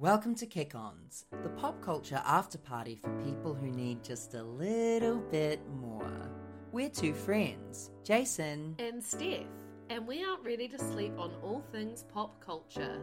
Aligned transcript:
Welcome 0.00 0.34
to 0.36 0.46
Kick 0.46 0.74
Ons, 0.74 1.26
the 1.42 1.50
pop 1.50 1.82
culture 1.82 2.22
after 2.24 2.56
party 2.56 2.96
for 2.96 3.10
people 3.22 3.52
who 3.52 3.66
need 3.70 4.02
just 4.02 4.32
a 4.32 4.42
little 4.42 5.18
bit 5.18 5.60
more. 5.68 6.10
We're 6.72 6.88
two 6.88 7.12
friends, 7.12 7.90
Jason. 8.02 8.76
and 8.78 9.04
Steph, 9.04 9.44
and 9.90 10.06
we 10.06 10.24
aren't 10.24 10.42
ready 10.42 10.68
to 10.68 10.78
sleep 10.78 11.12
on 11.18 11.32
all 11.42 11.62
things 11.70 12.06
pop 12.14 12.42
culture. 12.42 12.98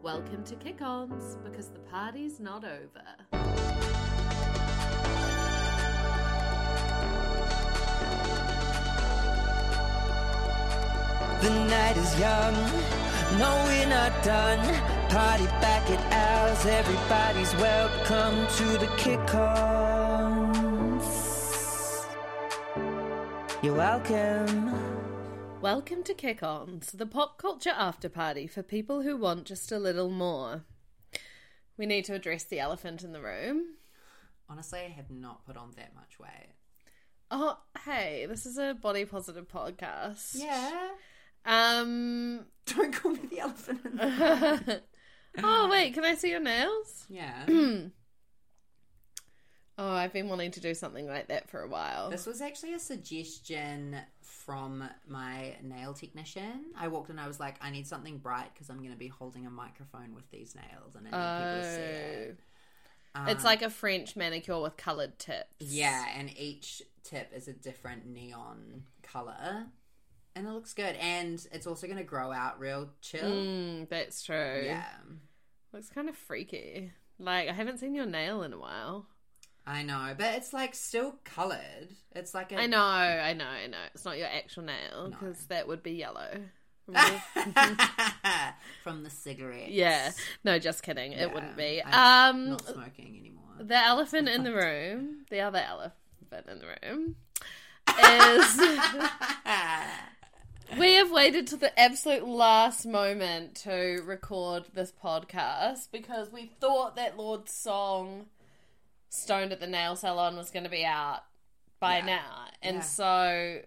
Welcome 0.00 0.44
to 0.44 0.54
Kick 0.54 0.80
Ons 0.80 1.36
because 1.42 1.70
the 1.70 1.80
party's 1.80 2.38
not 2.38 2.62
over. 2.64 3.02
The 11.40 11.50
night 11.50 11.96
is 11.96 12.20
young, 12.20 12.54
no, 13.40 13.64
we're 13.66 13.88
not 13.88 14.22
done. 14.22 14.97
Party 15.08 15.46
back 15.46 15.88
at 15.90 16.12
ours, 16.12 16.66
everybody's 16.66 17.54
welcome 17.56 18.46
to 18.56 18.64
the 18.78 18.86
Kick 18.98 19.34
Ons. 19.34 21.04
You're 23.62 23.74
welcome. 23.74 24.74
Welcome 25.62 26.02
to 26.04 26.12
Kick 26.14 26.42
Ons, 26.42 26.92
the 26.92 27.06
pop 27.06 27.38
culture 27.38 27.72
after 27.74 28.08
party 28.10 28.46
for 28.46 28.62
people 28.62 29.00
who 29.02 29.16
want 29.16 29.46
just 29.46 29.72
a 29.72 29.78
little 29.78 30.10
more. 30.10 30.64
We 31.78 31.86
need 31.86 32.04
to 32.04 32.14
address 32.14 32.44
the 32.44 32.60
elephant 32.60 33.02
in 33.02 33.12
the 33.12 33.22
room. 33.22 33.64
Honestly, 34.48 34.80
I 34.80 34.88
have 34.90 35.10
not 35.10 35.46
put 35.46 35.56
on 35.56 35.72
that 35.76 35.94
much 35.94 36.18
weight. 36.20 36.52
Oh, 37.30 37.58
hey, 37.84 38.26
this 38.28 38.44
is 38.44 38.58
a 38.58 38.74
body 38.74 39.06
positive 39.06 39.48
podcast. 39.48 40.34
Yeah. 40.34 40.88
Um. 41.46 42.44
Don't 42.66 42.92
call 42.92 43.12
me 43.12 43.20
the 43.30 43.40
elephant 43.40 43.80
in 43.86 43.96
the 43.96 44.04
room. 44.66 44.80
Oh 45.42 45.68
wait, 45.70 45.94
can 45.94 46.04
I 46.04 46.14
see 46.14 46.30
your 46.30 46.40
nails? 46.40 47.06
Yeah. 47.08 47.46
Oh, 49.80 49.92
I've 49.92 50.12
been 50.12 50.28
wanting 50.28 50.50
to 50.50 50.60
do 50.60 50.74
something 50.74 51.06
like 51.06 51.28
that 51.28 51.48
for 51.48 51.62
a 51.62 51.68
while. 51.68 52.10
This 52.10 52.26
was 52.26 52.40
actually 52.40 52.74
a 52.74 52.80
suggestion 52.80 53.96
from 54.22 54.82
my 55.06 55.54
nail 55.62 55.94
technician. 55.94 56.72
I 56.76 56.88
walked 56.88 57.10
in, 57.10 57.18
I 57.20 57.28
was 57.28 57.38
like, 57.38 57.54
I 57.60 57.70
need 57.70 57.86
something 57.86 58.18
bright 58.18 58.52
because 58.52 58.70
I'm 58.70 58.78
going 58.78 58.90
to 58.90 58.98
be 58.98 59.06
holding 59.06 59.46
a 59.46 59.50
microphone 59.50 60.16
with 60.16 60.28
these 60.32 60.56
nails 60.56 60.96
and 60.96 61.06
I 61.06 61.10
need 61.10 61.44
people 61.44 61.62
to 61.62 61.74
see 61.74 61.80
it. 61.80 62.40
It's 63.28 63.44
um, 63.44 63.46
like 63.46 63.62
a 63.62 63.70
French 63.70 64.16
manicure 64.16 64.60
with 64.60 64.76
coloured 64.76 65.16
tips. 65.20 65.54
Yeah, 65.60 66.06
and 66.16 66.36
each 66.36 66.82
tip 67.04 67.30
is 67.32 67.46
a 67.46 67.52
different 67.52 68.04
neon 68.04 68.82
color. 69.02 69.66
And 70.38 70.46
it 70.46 70.50
looks 70.52 70.72
good. 70.72 70.94
And 70.96 71.44
it's 71.52 71.66
also 71.66 71.86
going 71.86 71.98
to 71.98 72.04
grow 72.04 72.30
out 72.32 72.60
real 72.60 72.88
chill. 73.00 73.28
Mm, 73.28 73.88
that's 73.88 74.22
true. 74.22 74.62
Yeah. 74.64 74.84
Looks 75.72 75.90
kind 75.90 76.08
of 76.08 76.16
freaky. 76.16 76.92
Like, 77.18 77.48
I 77.48 77.52
haven't 77.52 77.78
seen 77.78 77.94
your 77.94 78.06
nail 78.06 78.42
in 78.44 78.52
a 78.52 78.58
while. 78.58 79.06
I 79.66 79.82
know. 79.82 80.14
But 80.16 80.36
it's 80.36 80.52
like 80.52 80.74
still 80.74 81.16
colored. 81.24 81.88
It's 82.14 82.32
like 82.34 82.52
a. 82.52 82.56
I 82.60 82.66
know, 82.66 82.78
I 82.80 83.32
know, 83.34 83.44
I 83.46 83.66
know. 83.66 83.76
It's 83.94 84.04
not 84.04 84.16
your 84.16 84.28
actual 84.28 84.62
nail 84.62 85.08
No. 85.10 85.16
because 85.18 85.46
that 85.48 85.66
would 85.68 85.82
be 85.82 85.92
yellow. 85.92 86.30
From 88.82 89.02
the 89.02 89.10
cigarette. 89.10 89.70
yeah. 89.72 90.12
No, 90.44 90.58
just 90.58 90.82
kidding. 90.82 91.12
Yeah, 91.12 91.24
It 91.24 91.34
wouldn't 91.34 91.56
be. 91.56 91.82
I'm 91.84 92.36
Um, 92.36 92.50
Not 92.52 92.66
smoking 92.66 93.18
anymore. 93.18 93.44
the 93.60 93.76
elephant 93.76 94.28
in 94.28 94.42
the 94.44 94.52
room, 94.54 95.26
the 95.30 95.40
other 95.40 95.58
elephant 95.58 96.46
in 96.48 96.58
the 96.60 96.66
room, 96.82 97.16
is. 97.98 98.60
We 100.76 100.94
have 100.94 101.10
waited 101.10 101.46
to 101.48 101.56
the 101.56 101.78
absolute 101.78 102.26
last 102.26 102.84
moment 102.86 103.54
to 103.62 104.02
record 104.04 104.64
this 104.74 104.92
podcast 104.92 105.90
because 105.90 106.30
we 106.30 106.52
thought 106.60 106.96
that 106.96 107.16
Lorde's 107.16 107.52
song 107.54 108.26
Stoned 109.10 109.52
at 109.52 109.60
the 109.60 109.66
Nail 109.66 109.96
Salon 109.96 110.36
was 110.36 110.50
going 110.50 110.64
to 110.64 110.70
be 110.70 110.84
out 110.84 111.20
by 111.80 111.98
Yeah. 111.98 112.04
now. 112.04 112.48
And 112.60 112.76
Yeah. 112.76 112.82
so 112.82 113.62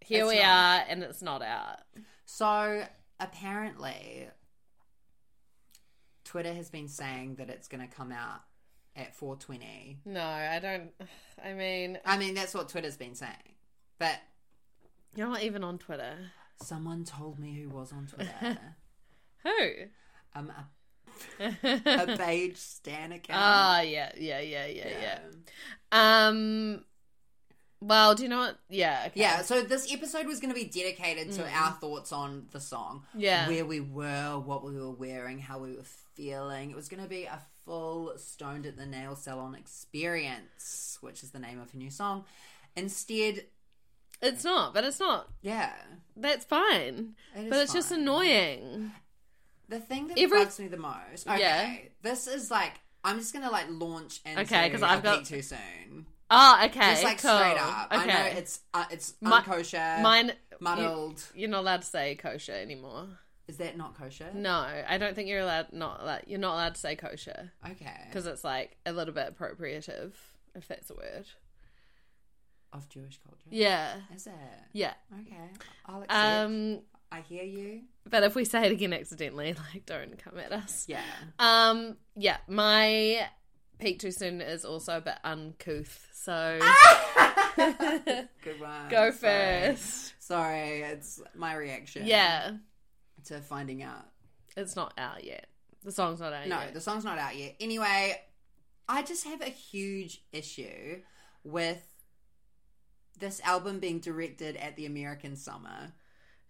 here 0.00 0.22
It's 0.24 0.28
we 0.28 0.36
not. 0.40 0.44
are, 0.44 0.84
and 0.88 1.02
it's 1.02 1.22
not 1.22 1.42
out. 1.42 1.80
So 2.24 2.86
apparently, 3.18 4.28
Twitter 6.24 6.54
has 6.54 6.70
been 6.70 6.86
saying 6.86 7.34
that 7.36 7.50
it's 7.50 7.66
going 7.66 7.86
to 7.86 7.92
come 7.92 8.12
out 8.12 8.42
at 8.94 9.12
420. 9.16 9.98
No, 10.04 10.22
I 10.24 10.60
don't. 10.60 10.92
I 11.42 11.52
mean, 11.54 11.98
I 12.04 12.16
mean, 12.16 12.34
that's 12.34 12.54
what 12.54 12.68
Twitter's 12.68 12.96
been 12.96 13.16
saying. 13.16 13.56
But 13.98 14.20
you're 15.16 15.28
not 15.28 15.42
even 15.42 15.64
on 15.64 15.78
Twitter. 15.78 16.14
someone 16.62 17.04
told 17.04 17.38
me 17.38 17.54
who 17.54 17.68
was 17.68 17.92
on 17.92 18.06
Twitter. 18.06 18.58
Who? 19.42 19.70
um, 20.34 20.52
a, 21.40 21.44
a 21.86 22.16
beige 22.16 22.56
stan 22.56 23.12
account. 23.12 23.40
Ah, 23.42 23.80
yeah, 23.80 24.10
yeah, 24.16 24.40
yeah, 24.40 24.66
yeah, 24.66 24.88
yeah. 25.00 25.18
Um, 25.92 26.84
well, 27.80 28.14
do 28.14 28.22
you 28.22 28.28
know 28.28 28.38
what? 28.38 28.58
Yeah, 28.68 29.04
okay. 29.08 29.20
Yeah, 29.20 29.42
so 29.42 29.62
this 29.62 29.92
episode 29.92 30.26
was 30.26 30.40
going 30.40 30.52
to 30.52 30.58
be 30.58 30.66
dedicated 30.66 31.32
to 31.32 31.48
our 31.48 31.72
thoughts 31.72 32.10
on 32.12 32.46
the 32.52 32.60
song. 32.60 33.04
Yeah. 33.14 33.48
Where 33.48 33.64
we 33.64 33.80
were, 33.80 34.38
what 34.38 34.64
we 34.64 34.72
were 34.72 34.90
wearing, 34.90 35.38
how 35.38 35.58
we 35.58 35.76
were 35.76 35.84
feeling. 36.14 36.70
It 36.70 36.76
was 36.76 36.88
going 36.88 37.02
to 37.02 37.08
be 37.08 37.24
a 37.24 37.38
full 37.64 38.12
Stoned 38.16 38.66
at 38.66 38.76
the 38.76 38.86
Nail 38.86 39.14
Salon 39.14 39.54
experience, 39.54 40.98
which 41.00 41.22
is 41.22 41.30
the 41.30 41.38
name 41.38 41.60
of 41.60 41.70
her 41.72 41.78
new 41.78 41.90
song. 41.90 42.24
Instead, 42.76 43.44
It's 44.22 44.44
not, 44.44 44.74
but 44.74 44.84
it's 44.84 45.00
not. 45.00 45.28
yeah. 45.42 45.72
That's 46.18 46.46
fine. 46.46 47.14
It 47.34 47.50
But 47.50 47.58
it's 47.58 47.74
just 47.74 47.92
annoying. 47.92 48.90
The 49.68 49.78
thing 49.80 50.08
that 50.08 50.18
Every- 50.18 50.38
bugs 50.44 50.58
me 50.58 50.68
the 50.68 50.78
most. 50.78 51.26
Okay. 51.28 51.38
Yeah. 51.40 51.76
This 52.00 52.26
is 52.26 52.50
like, 52.50 52.72
I'm 53.04 53.18
just 53.18 53.34
going 53.34 53.44
to 53.44 53.50
like 53.50 53.66
launch 53.68 54.20
into 54.24 54.40
Okay, 54.42 54.70
'cause 54.70 54.80
a 54.82 54.86
I've 54.88 55.02
got- 55.02 55.26
too 55.26 55.42
soon. 55.42 56.06
Oh, 56.30 56.60
okay. 56.64 56.80
Just 56.92 57.04
like 57.04 57.20
cool. 57.20 57.36
straight 57.36 57.58
up. 57.60 57.92
Okay. 57.92 58.02
I 58.02 58.06
know 58.32 58.38
it's 58.38 58.60
uh, 58.74 58.84
it's 58.90 59.12
unkosher, 59.22 60.00
Mine. 60.02 60.32
muddled. 60.58 61.22
You, 61.34 61.42
you're 61.42 61.50
not 61.50 61.60
allowed 61.60 61.82
to 61.82 61.86
say 61.86 62.14
kosher 62.16 62.52
anymore. 62.52 63.06
Is 63.46 63.58
that 63.58 63.76
not 63.76 63.96
kosher? 63.96 64.30
No, 64.34 64.66
I 64.88 64.98
don't 64.98 65.14
think 65.14 65.28
you're 65.28 65.40
allowed. 65.42 65.72
Not 65.72 66.04
like 66.04 66.24
You're 66.26 66.40
not 66.40 66.54
allowed 66.54 66.74
to 66.74 66.80
say 66.80 66.96
kosher 66.96 67.52
Okay. 67.64 68.00
because 68.08 68.26
it's 68.26 68.42
like 68.42 68.76
a 68.86 68.92
little 68.92 69.14
bit 69.14 69.28
appropriative, 69.36 70.14
if 70.56 70.66
that's 70.66 70.90
a 70.90 70.94
word. 70.94 71.26
Of 72.72 72.88
Jewish 72.88 73.18
culture? 73.22 73.48
Yeah. 73.50 73.94
Is 74.14 74.26
it? 74.26 74.32
Yeah. 74.72 74.92
Okay. 75.20 75.36
I'll 75.86 76.02
accept. 76.02 76.12
Um. 76.20 76.80
I 77.12 77.20
hear 77.20 77.44
you. 77.44 77.82
But 78.10 78.24
if 78.24 78.34
we 78.34 78.44
say 78.44 78.66
it 78.66 78.72
again 78.72 78.92
accidentally, 78.92 79.54
like, 79.72 79.86
don't 79.86 80.18
come 80.18 80.38
at 80.38 80.52
us. 80.52 80.84
Yeah. 80.88 81.00
Um. 81.38 81.96
Yeah. 82.16 82.36
My 82.48 83.28
peak 83.78 84.00
too 84.00 84.10
soon 84.10 84.40
is 84.40 84.64
also 84.64 84.96
a 84.98 85.00
bit 85.00 85.14
uncouth. 85.24 86.08
So 86.12 86.58
Good 87.56 88.60
one. 88.60 88.88
go 88.90 89.10
Sorry. 89.10 89.12
first. 89.12 90.14
Sorry, 90.18 90.80
it's 90.82 91.20
my 91.34 91.54
reaction. 91.54 92.06
Yeah. 92.06 92.52
To 93.26 93.40
finding 93.40 93.82
out. 93.82 94.04
It's 94.56 94.76
not 94.76 94.92
out 94.98 95.24
yet. 95.24 95.46
The 95.84 95.92
song's 95.92 96.20
not 96.20 96.32
out 96.32 96.48
No, 96.48 96.58
yet. 96.60 96.74
the 96.74 96.80
song's 96.80 97.04
not 97.04 97.18
out 97.18 97.36
yet. 97.36 97.54
Anyway, 97.60 98.20
I 98.88 99.02
just 99.02 99.24
have 99.24 99.40
a 99.40 99.46
huge 99.50 100.22
issue 100.32 101.00
with 101.44 101.82
this 103.18 103.40
album 103.44 103.78
being 103.80 103.98
directed 104.00 104.56
at 104.56 104.76
the 104.76 104.86
American 104.86 105.36
summer. 105.36 105.92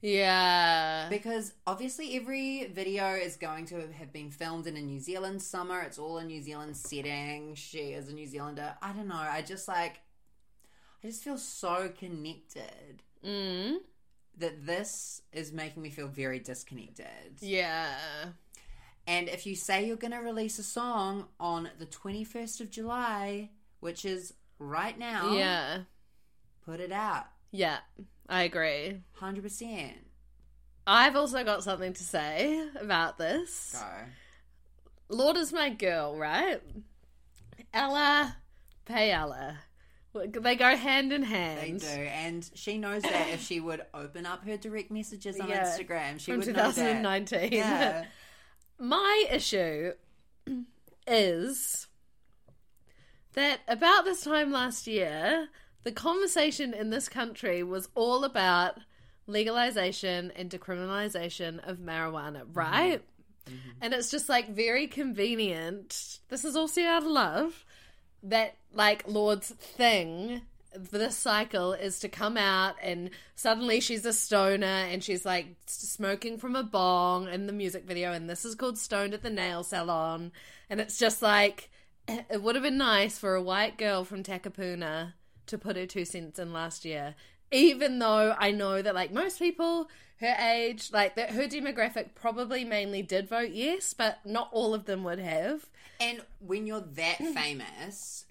Yeah. 0.03 1.09
Because 1.09 1.55
obviously 1.67 2.17
every 2.17 2.67
video 2.67 3.15
is 3.15 3.37
going 3.37 3.67
to 3.67 3.89
have 3.93 4.13
been 4.13 4.31
filmed 4.31 4.67
in 4.67 4.77
a 4.77 4.83
New 4.83 5.01
Zealand 5.01 5.43
summer. 5.43 5.81
It's 5.81 5.99
all 5.99 6.19
a 6.19 6.25
New 6.25 6.43
Zealand 6.43 6.77
setting. 6.77 7.55
She 7.55 7.79
is 7.93 8.09
a 8.09 8.13
New 8.15 8.27
Zealander. 8.27 8.75
I 8.83 8.93
don't 8.93 9.09
know. 9.09 9.15
I 9.17 9.43
just 9.43 9.69
like 9.69 10.01
I 11.03 11.09
just 11.09 11.23
feel 11.25 11.39
so 11.39 11.91
connected 11.99 13.03
Mm. 13.25 13.79
that 14.39 14.67
this 14.67 15.23
is 15.33 15.53
making 15.53 15.83
me 15.83 15.91
feel 15.91 16.07
very 16.09 16.39
disconnected. 16.39 17.41
Yeah. 17.41 17.97
And 19.07 19.29
if 19.29 19.47
you 19.47 19.57
say 19.57 19.87
you're 19.87 19.97
going 19.97 20.13
to 20.13 20.19
release 20.19 20.59
a 20.59 20.63
song 20.63 21.27
on 21.41 21.71
the 21.79 21.87
21st 21.87 22.61
of 22.61 22.71
July, 22.71 23.51
which 23.81 24.05
is 24.05 24.35
right 24.59 24.97
now, 24.99 25.33
Yeah. 25.33 25.79
Put 26.67 26.81
it 26.81 26.93
out. 26.93 27.27
Yeah. 27.53 27.79
I 28.29 28.43
agree. 28.43 29.01
100%. 29.21 29.93
I've 30.87 31.17
also 31.17 31.43
got 31.45 31.63
something 31.65 31.93
to 31.95 32.03
say 32.03 32.69
about 32.81 33.19
this. 33.19 33.77
Go. 33.81 35.17
Lorde 35.17 35.37
is 35.39 35.53
my 35.53 35.71
girl, 35.71 36.17
right? 36.17 36.61
Ella, 37.73 38.37
pay 38.85 39.11
Ella. 39.13 39.59
They 40.15 40.57
go 40.57 40.75
hand 40.77 41.13
in 41.13 41.23
hand. 41.23 41.61
They 41.61 41.73
do, 41.87 41.87
and 42.03 42.49
she 42.55 42.79
knows 42.79 43.03
that 43.03 43.29
if 43.29 43.43
she 43.43 43.61
would 43.61 43.83
open 43.93 44.25
up 44.27 44.45
her 44.47 44.57
direct 44.57 44.91
messages 44.91 45.39
on 45.39 45.49
Yeah. 45.49 45.65
Instagram, 45.65 46.19
she 46.19 46.31
From 46.33 46.41
would 46.41 46.47
know 46.49 46.53
that. 46.55 46.75
2019. 46.75 47.53
Yeah, 47.53 48.07
My 48.79 49.27
issue 49.31 49.93
is 51.07 51.87
that 53.35 53.61
about 53.69 54.05
this 54.05 54.23
time 54.23 54.51
last 54.51 54.87
year, 54.87 55.49
the 55.87 55.93
conversation 55.93 56.75
in 56.75 56.91
this 56.91 57.09
country 57.09 57.63
was 57.63 57.89
all 57.95 58.25
about 58.25 58.79
legalization 59.29 60.33
and 60.35 60.51
decriminalization 60.51 61.61
of 61.65 61.79
marijuana, 61.79 62.41
mm-hmm. 62.41 62.59
right? 62.59 63.03
Mm-hmm. 63.47 63.71
And 63.81 63.95
it's 63.95 64.11
just 64.11 64.29
like 64.29 64.49
very 64.49 64.89
convenient. 64.89 66.19
This 66.29 66.45
is 66.45 66.57
also 66.57 66.83
out 66.83 67.05
of 67.05 67.09
love 67.09 67.65
that 68.25 68.57
like 68.75 69.07
Lorde's 69.07 69.51
thing 69.51 70.43
this 70.75 71.17
cycle 71.17 71.73
is 71.73 72.01
to 72.01 72.09
come 72.09 72.37
out 72.37 72.75
and 72.83 73.11
suddenly 73.37 73.79
she's 73.79 74.05
a 74.05 74.13
stoner 74.13 74.67
and 74.67 75.05
she's 75.05 75.25
like 75.25 75.47
smoking 75.67 76.37
from 76.37 76.57
a 76.57 76.65
bong 76.65 77.29
in 77.29 77.47
the 77.47 77.53
music 77.53 77.85
video 77.85 78.13
and 78.13 78.29
this 78.29 78.45
is 78.45 78.55
called 78.55 78.77
stoned 78.77 79.15
at 79.15 79.23
the 79.23 79.31
nail 79.31 79.63
salon 79.63 80.31
and 80.69 80.79
it's 80.79 80.99
just 80.99 81.23
like 81.23 81.71
it 82.09 82.43
would 82.43 82.57
have 82.57 82.65
been 82.65 82.77
nice 82.77 83.17
for 83.17 83.35
a 83.35 83.43
white 83.43 83.79
girl 83.79 84.05
from 84.05 84.23
Takapuna 84.23 85.15
to 85.47 85.59
put 85.59 85.77
her 85.77 85.87
two 85.87 86.05
cents 86.05 86.39
in 86.39 86.53
last 86.53 86.85
year 86.85 87.15
even 87.53 87.99
though 87.99 88.35
I 88.39 88.51
know 88.51 88.83
that 88.83 88.95
like 88.95 89.13
most 89.13 89.39
people 89.39 89.89
her 90.21 90.35
age 90.41 90.91
like 90.93 91.15
that 91.17 91.31
her 91.31 91.45
demographic 91.45 92.15
probably 92.15 92.65
mainly 92.65 93.03
did 93.03 93.29
vote 93.29 93.51
yes 93.53 93.95
but 93.95 94.19
not 94.25 94.49
all 94.53 94.75
of 94.75 94.87
them 94.87 95.05
would 95.05 95.19
have 95.19 95.69
And 96.01 96.21
when 96.41 96.67
you're 96.67 96.85
that 96.95 97.19
famous, 97.35 98.25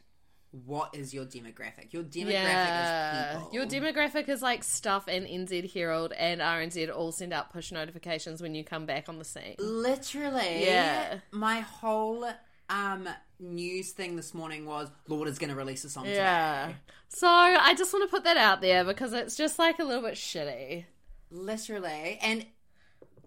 what 0.51 0.95
is 0.95 1.13
your 1.13 1.25
demographic? 1.25 1.91
Your 1.91 2.03
demographic 2.03 2.31
yeah. 2.31 3.31
is 3.31 3.37
people. 3.43 3.53
Your 3.53 3.65
demographic 3.65 4.29
is 4.29 4.41
like 4.41 4.63
Stuff 4.63 5.07
and 5.07 5.25
NZ 5.25 5.73
Herald 5.73 6.13
and 6.13 6.41
RNZ 6.41 6.95
all 6.95 7.11
send 7.11 7.33
out 7.33 7.51
push 7.51 7.71
notifications 7.71 8.41
when 8.41 8.55
you 8.55 8.63
come 8.63 8.85
back 8.85 9.09
on 9.09 9.17
the 9.19 9.25
scene. 9.25 9.55
Literally, 9.59 10.65
Yeah. 10.65 11.19
My 11.31 11.61
whole 11.61 12.29
um 12.69 13.07
news 13.39 13.91
thing 13.91 14.15
this 14.15 14.33
morning 14.33 14.65
was 14.65 14.89
Lorde 15.07 15.27
is 15.27 15.37
going 15.37 15.49
to 15.49 15.55
release 15.55 15.83
a 15.83 15.89
song 15.89 16.05
Yeah. 16.07 16.67
today. 16.67 16.77
So 17.09 17.27
I 17.27 17.73
just 17.75 17.93
want 17.93 18.09
to 18.09 18.13
put 18.13 18.23
that 18.23 18.37
out 18.37 18.61
there 18.61 18.83
because 18.83 19.13
it's 19.13 19.35
just 19.35 19.59
like 19.59 19.79
a 19.79 19.83
little 19.83 20.01
bit 20.03 20.15
shitty. 20.15 20.85
Literally, 21.31 22.17
and 22.21 22.45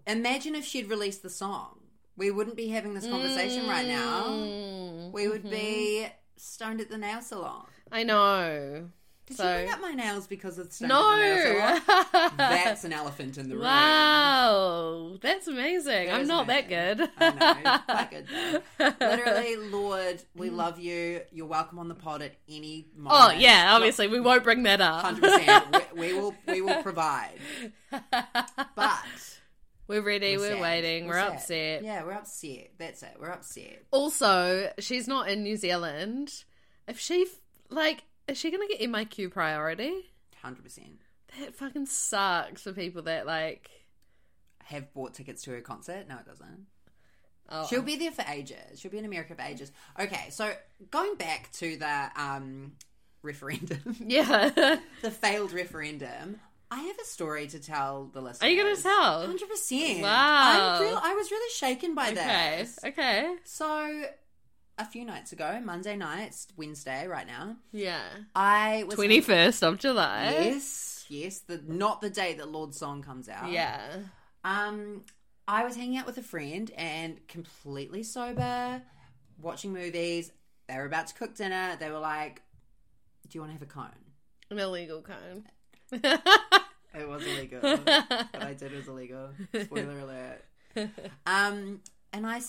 imagine 0.07 0.55
if 0.55 0.65
she'd 0.65 0.89
released 0.89 1.21
the 1.23 1.29
song. 1.29 1.75
We 2.17 2.31
wouldn't 2.31 2.57
be 2.57 2.67
having 2.67 2.93
this 2.95 3.07
conversation 3.07 3.65
right 3.67 3.87
now. 3.87 4.25
Mm, 4.27 5.11
We 5.13 5.27
would 5.29 5.49
be 5.49 6.07
stoned 6.35 6.81
at 6.81 6.89
the 6.89 6.97
nail 6.97 7.21
salon. 7.21 7.65
I 7.91 8.03
know. 8.03 8.89
Did 9.29 9.37
so 9.37 9.47
you 9.47 9.57
bring 9.59 9.73
up 9.73 9.81
my 9.81 9.93
nails 9.93 10.25
because 10.25 10.57
of 10.57 10.73
stoned 10.73 10.91
at 10.91 10.97
the 10.97 11.53
nail 11.53 12.29
no. 12.31 12.31
That's 12.37 12.83
an 12.83 12.93
elephant 12.93 13.37
in 13.37 13.47
the 13.47 13.55
room. 13.55 13.63
wow, 13.63 15.17
that's 15.21 15.47
amazing. 15.47 16.07
That 16.07 16.15
I'm 16.15 16.27
not 16.27 16.47
that 16.47 16.67
good. 16.67 17.07
I 17.17 17.29
know, 17.29 17.77
quite 17.85 18.09
good 18.09 18.27
though. 18.27 18.93
Literally, 18.99 19.55
Lorde, 19.57 20.23
we 20.35 20.49
love 20.49 20.79
you. 20.79 21.21
You're 21.31 21.45
welcome 21.45 21.77
on 21.77 21.87
the 21.89 21.95
pod 21.95 22.23
at 22.23 22.33
any 22.49 22.87
moment. 22.95 23.15
Oh 23.15 23.31
yeah, 23.37 23.75
obviously 23.75 24.07
we 24.07 24.19
won't 24.19 24.43
bring 24.43 24.63
that 24.63 24.81
up. 24.81 25.03
hundred 25.03 25.21
percent. 25.21 25.95
We 25.95 26.13
will, 26.13 26.33
we 26.47 26.61
will 26.61 26.81
provide. 26.83 27.37
But 27.91 29.39
We're 29.87 30.01
ready. 30.01 30.37
We're, 30.37 30.53
sad. 30.53 30.61
waiting. 30.61 31.05
We're, 31.07 31.13
sad. 31.19 31.33
upset. 31.33 31.83
Yeah, 31.83 32.03
we're 32.03 32.13
upset. 32.13 32.71
That's 32.79 33.03
it. 33.03 33.15
We're 33.19 33.29
upset. 33.31 33.83
Also, 33.91 34.71
she's 34.79 35.07
not 35.07 35.29
in 35.29 35.43
New 35.43 35.55
Zealand. 35.55 36.45
If 36.87 36.99
she 36.99 37.27
like, 37.69 38.03
is 38.29 38.37
she 38.37 38.51
gonna 38.51 38.67
get 38.67 38.81
MIQ 38.81 39.31
priority? 39.31 40.09
Hundred 40.41 40.63
percent. 40.63 40.99
That 41.39 41.55
fucking 41.55 41.85
sucks 41.85 42.63
for 42.63 42.71
people 42.71 43.03
that 43.03 43.25
like. 43.25 43.69
Have 44.65 44.93
bought 44.93 45.13
tickets 45.13 45.43
to 45.43 45.51
her 45.51 45.61
concert? 45.61 46.07
No, 46.07 46.17
it 46.17 46.25
doesn't. 46.25 46.67
Oh, 47.51 47.65
She'll 47.67 47.81
be 47.81 47.95
there 47.95 48.11
for 48.11 48.23
ages. 48.29 48.79
She'll 48.79 48.91
be 48.91 48.99
in 48.99 49.05
America 49.05 49.33
for 49.33 49.41
ages. 49.41 49.71
Okay, 49.99 50.27
so 50.29 50.51
going 50.91 51.15
back 51.15 51.51
to 51.53 51.77
the 51.77 52.09
um, 52.15 52.73
referendum, 53.23 53.95
yeah. 54.05 54.49
the 55.01 55.11
failed 55.11 55.51
referendum. 55.51 56.39
I 56.71 56.81
have 56.81 56.99
a 56.99 57.05
story 57.05 57.47
to 57.47 57.59
tell 57.59 58.11
the 58.13 58.21
listeners. 58.21 58.47
Are 58.47 58.51
you 58.51 58.61
gonna 58.61 58.75
tell? 58.75 59.25
Hundred 59.25 59.49
percent. 59.49 60.03
Wow. 60.03 60.75
I'm 60.75 60.81
real, 60.83 60.99
I 61.01 61.15
was 61.15 61.31
really 61.31 61.51
shaken 61.53 61.95
by 61.95 62.11
okay. 62.11 62.57
this. 62.59 62.77
Okay. 62.85 63.35
So, 63.43 64.03
a 64.79 64.85
few 64.85 65.05
nights 65.05 65.33
ago, 65.33 65.59
Monday 65.63 65.95
night, 65.95 66.27
it's 66.27 66.47
Wednesday 66.55 67.05
right 67.05 67.27
now. 67.27 67.57
Yeah. 67.71 68.01
I 68.33 68.85
was 68.87 68.95
Twenty 68.95 69.21
first 69.21 69.61
of 69.63 69.77
July. 69.77 70.31
Yes, 70.39 71.05
yes. 71.09 71.39
The 71.39 71.61
not 71.67 72.01
the 72.01 72.09
day 72.09 72.33
that 72.35 72.49
Lorde's 72.49 72.77
song 72.77 73.03
comes 73.03 73.27
out. 73.29 73.51
Yeah. 73.51 73.97
Um, 74.43 75.03
I 75.47 75.65
was 75.65 75.75
hanging 75.75 75.97
out 75.97 76.05
with 76.05 76.17
a 76.17 76.23
friend 76.23 76.71
and 76.77 77.27
completely 77.27 78.03
sober, 78.03 78.81
watching 79.41 79.73
movies. 79.73 80.31
They 80.67 80.75
were 80.75 80.85
about 80.85 81.07
to 81.07 81.13
cook 81.13 81.35
dinner. 81.35 81.75
They 81.79 81.91
were 81.91 81.99
like, 81.99 82.41
"Do 83.27 83.37
you 83.37 83.41
want 83.41 83.49
to 83.51 83.53
have 83.53 83.61
a 83.61 83.65
cone?" 83.65 83.89
An 84.49 84.59
illegal 84.59 85.01
cone. 85.01 85.43
It 86.91 87.07
was 87.07 87.23
illegal. 87.23 87.59
what 87.61 88.41
I 88.41 88.55
did 88.57 88.71
was 88.73 88.87
illegal. 88.87 89.29
Spoiler 89.63 89.99
alert. 89.99 90.43
Um, 91.27 91.81
and 92.13 92.25
I 92.25 92.41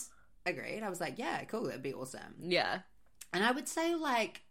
agreed. 0.47 0.83
I 0.83 0.89
was 0.91 1.01
like, 1.01 1.19
"Yeah, 1.19 1.43
cool. 1.45 1.65
That'd 1.65 1.83
be 1.83 1.95
awesome." 1.95 2.35
yeah. 2.41 2.81
And 3.33 3.45
I 3.45 3.53
would 3.53 3.69
say, 3.69 3.95
like, 3.95 4.43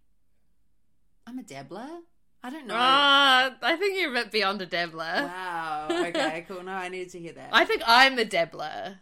I'm 1.27 1.37
a 1.39 1.43
dabbler. 1.43 1.89
I 2.41 2.49
don't 2.49 2.65
know. 2.67 2.75
Ah, 2.77 3.53
I 3.61 3.75
think 3.75 3.99
you're 3.99 4.11
a 4.11 4.13
bit 4.13 4.31
beyond 4.31 4.61
a 4.61 4.65
dabbler. 4.65 5.03
wow. 5.03 5.87
Okay. 5.91 6.45
Cool. 6.47 6.63
No, 6.63 6.71
I 6.71 6.87
needed 6.87 7.09
to 7.09 7.19
hear 7.19 7.33
that. 7.33 7.49
I 7.51 7.65
think 7.65 7.81
I'm 7.85 8.17
a 8.17 8.23
dabbler. 8.25 8.99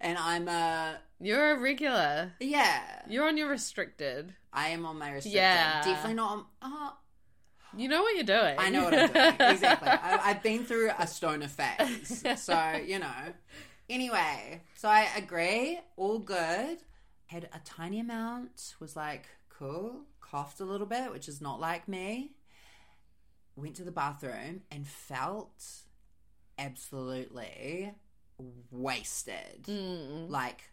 and 0.00 0.16
I'm 0.16 0.46
a 0.46 0.98
You're 1.20 1.52
a 1.56 1.58
regular. 1.58 2.32
yeah. 2.38 3.02
You're 3.08 3.26
on 3.26 3.36
your 3.36 3.48
restricted. 3.48 4.32
I 4.52 4.68
am 4.68 4.86
on 4.86 4.96
my 4.98 5.08
restricted. 5.10 5.34
Yeah. 5.42 5.82
Definitely 5.84 6.14
not 6.14 6.30
on. 6.30 6.44
Oh, 6.62 6.92
You 7.76 7.88
know 7.88 8.02
what 8.02 8.14
you're 8.14 8.24
doing. 8.24 8.54
I 8.58 8.70
know 8.70 8.84
what 8.84 8.94
I'm 8.94 9.12
doing. 9.12 9.50
exactly. 9.50 9.88
I, 9.88 10.20
I've 10.30 10.42
been 10.44 10.64
through 10.64 10.92
a 10.96 11.06
stoner 11.08 11.48
phase. 11.48 12.24
So, 12.36 12.80
you 12.86 13.00
know. 13.00 13.34
Anyway, 13.90 14.62
so 14.76 14.88
I 14.88 15.08
agree. 15.16 15.80
All 15.96 16.20
good. 16.20 16.78
Had 17.26 17.48
a 17.52 17.58
tiny 17.64 17.98
amount. 17.98 18.76
Was 18.78 18.94
like, 18.94 19.26
cool. 19.48 20.02
Coughed 20.20 20.60
a 20.60 20.64
little 20.64 20.86
bit, 20.86 21.10
which 21.10 21.28
is 21.28 21.40
not 21.40 21.60
like 21.60 21.88
me. 21.88 22.32
Went 23.56 23.74
to 23.76 23.84
the 23.84 23.90
bathroom 23.90 24.62
and 24.70 24.86
felt 24.86 25.64
absolutely 26.56 27.92
wasted. 28.70 29.64
Mm. 29.64 30.30
Like, 30.30 30.70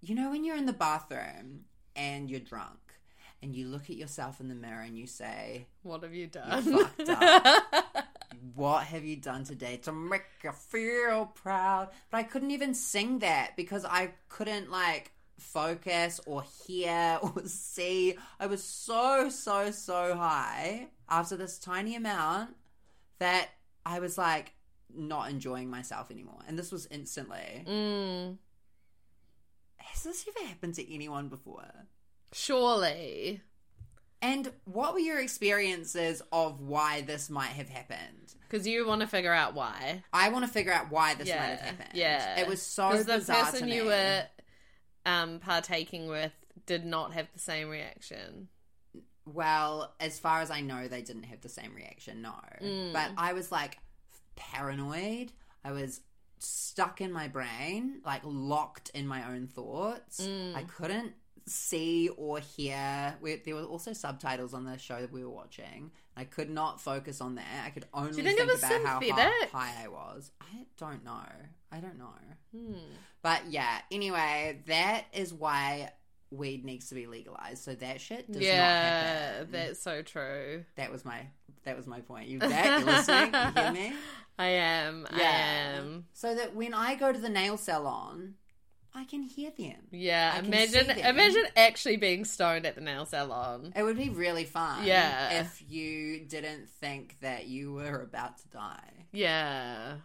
you 0.00 0.14
know, 0.14 0.30
when 0.30 0.44
you're 0.44 0.56
in 0.56 0.66
the 0.66 0.72
bathroom 0.72 1.64
and 1.96 2.30
you're 2.30 2.38
drunk 2.38 2.78
and 3.42 3.56
you 3.56 3.66
look 3.66 3.90
at 3.90 3.96
yourself 3.96 4.40
in 4.40 4.48
the 4.48 4.54
mirror 4.54 4.82
and 4.82 4.96
you 4.96 5.08
say, 5.08 5.66
What 5.82 6.04
have 6.04 6.14
you 6.14 6.28
done? 6.28 6.62
fucked 6.62 7.08
up. 7.08 8.04
What 8.54 8.84
have 8.84 9.04
you 9.04 9.16
done 9.16 9.44
today 9.44 9.78
to 9.78 9.92
make 9.92 10.24
you 10.44 10.52
feel 10.52 11.26
proud? 11.26 11.88
But 12.10 12.18
I 12.18 12.22
couldn't 12.22 12.50
even 12.50 12.74
sing 12.74 13.20
that 13.20 13.56
because 13.56 13.84
I 13.84 14.12
couldn't 14.28 14.70
like 14.70 15.12
focus 15.38 16.20
or 16.26 16.42
hear 16.66 17.18
or 17.22 17.46
see. 17.46 18.16
I 18.38 18.46
was 18.46 18.62
so, 18.62 19.28
so, 19.30 19.70
so 19.70 20.16
high 20.16 20.88
after 21.08 21.36
this 21.36 21.58
tiny 21.58 21.96
amount 21.96 22.56
that 23.18 23.48
I 23.84 24.00
was 24.00 24.18
like 24.18 24.52
not 24.94 25.30
enjoying 25.30 25.70
myself 25.70 26.10
anymore. 26.10 26.40
And 26.46 26.58
this 26.58 26.72
was 26.72 26.86
instantly. 26.90 27.64
mm. 27.66 28.36
Has 29.76 30.02
this 30.02 30.26
ever 30.28 30.46
happened 30.46 30.74
to 30.74 30.94
anyone 30.94 31.28
before? 31.28 31.86
Surely. 32.32 33.40
And 34.22 34.50
what 34.64 34.94
were 34.94 34.98
your 35.00 35.20
experiences 35.20 36.22
of 36.32 36.60
why 36.60 37.02
this 37.02 37.30
might 37.30 37.50
have 37.50 37.68
happened? 37.68 38.34
Because 38.48 38.66
you 38.66 38.86
want 38.86 39.00
to 39.02 39.06
figure 39.06 39.32
out 39.32 39.54
why. 39.54 40.02
I 40.12 40.28
want 40.30 40.44
to 40.44 40.50
figure 40.50 40.72
out 40.72 40.90
why 40.90 41.14
this 41.14 41.28
Yeah, 41.28 41.38
might 41.40 41.46
have 41.48 41.60
happened. 41.60 41.88
yeah. 41.94 42.40
it 42.40 42.46
was 42.46 42.62
so 42.62 42.90
Because 42.90 43.06
the 43.26 43.32
person 43.32 43.68
you 43.68 43.84
were 43.86 44.24
um, 45.04 45.38
partaking 45.40 46.08
with 46.08 46.32
did 46.66 46.84
not 46.84 47.12
have 47.14 47.26
the 47.32 47.38
same 47.38 47.68
reaction. 47.68 48.48
Well, 49.24 49.92
as 49.98 50.18
far 50.18 50.40
as 50.40 50.50
I 50.50 50.60
know, 50.60 50.86
they 50.88 51.02
didn't 51.02 51.24
have 51.24 51.40
the 51.40 51.48
same 51.48 51.74
reaction. 51.74 52.22
No, 52.22 52.34
Mm. 52.62 52.92
but 52.92 53.10
I 53.16 53.32
was 53.32 53.50
like 53.50 53.78
paranoid. 54.36 55.32
I 55.64 55.72
was 55.72 56.00
stuck 56.38 57.00
in 57.00 57.10
my 57.12 57.28
brain, 57.28 58.00
like 58.04 58.20
locked 58.24 58.90
in 58.90 59.06
my 59.06 59.26
own 59.32 59.46
thoughts. 59.48 60.20
Mm. 60.20 60.54
I 60.54 60.62
couldn't 60.62 61.14
see 61.46 62.08
or 62.16 62.38
hear. 62.40 63.16
We, 63.20 63.36
there 63.36 63.54
were 63.56 63.62
also 63.64 63.92
subtitles 63.92 64.54
on 64.54 64.64
the 64.64 64.78
show 64.78 65.00
that 65.00 65.12
we 65.12 65.24
were 65.24 65.30
watching. 65.30 65.90
I 66.16 66.24
could 66.24 66.48
not 66.50 66.80
focus 66.80 67.20
on 67.20 67.34
that. 67.34 67.44
I 67.64 67.70
could 67.70 67.84
only 67.92 68.12
think 68.22 68.38
think, 68.38 68.52
about 68.58 68.80
how 68.82 69.00
high, 69.00 69.46
high 69.52 69.84
I 69.84 69.88
was. 69.88 70.30
I 70.40 70.64
don't 70.78 71.04
know. 71.04 71.26
I 71.70 71.78
don't 71.78 71.98
know. 71.98 72.14
Hmm. 72.56 72.74
But 73.22 73.42
yeah, 73.50 73.78
anyway, 73.90 74.60
that 74.66 75.04
is 75.12 75.34
why 75.34 75.92
weed 76.30 76.64
needs 76.64 76.88
to 76.88 76.94
be 76.94 77.06
legalized. 77.06 77.62
So 77.64 77.74
that 77.74 78.00
shit 78.00 78.26
does 78.28 78.36
not 78.36 78.42
Yeah, 78.42 78.80
happen. 79.34 79.48
that's 79.52 79.80
so 79.82 80.02
true. 80.02 80.64
That 80.76 80.90
was 80.90 81.04
my 81.04 81.26
that 81.64 81.76
was 81.76 81.86
my 81.86 82.00
point. 82.00 82.28
You 82.28 82.38
that 82.38 82.80
you 82.80 82.86
listening? 82.86 83.34
You 83.34 83.62
hear 83.62 83.72
me? 83.72 83.92
I 84.38 84.46
am. 84.46 85.06
I 85.10 85.18
Yeah. 85.18 85.78
am. 85.78 86.06
So 86.12 86.34
that 86.34 86.54
when 86.54 86.72
I 86.74 86.94
go 86.94 87.12
to 87.12 87.18
the 87.18 87.28
nail 87.28 87.56
salon, 87.56 88.34
I 88.96 89.04
can 89.04 89.22
hear 89.22 89.50
them. 89.56 89.76
Yeah, 89.90 90.38
imagine 90.38 90.88
imagine 90.90 91.44
actually 91.54 91.98
being 91.98 92.24
stoned 92.24 92.64
at 92.64 92.74
the 92.76 92.80
nail 92.80 93.04
salon. 93.04 93.74
It 93.76 93.82
would 93.82 93.98
be 93.98 94.08
really 94.08 94.44
fun. 94.44 94.86
Yeah. 94.86 95.40
If 95.42 95.62
you 95.68 96.20
didn't 96.20 96.70
think 96.70 97.16
that 97.20 97.46
you 97.46 97.74
were 97.74 98.00
about 98.00 98.38
to 98.38 98.48
die. 98.48 99.06
Yeah. 99.12 99.96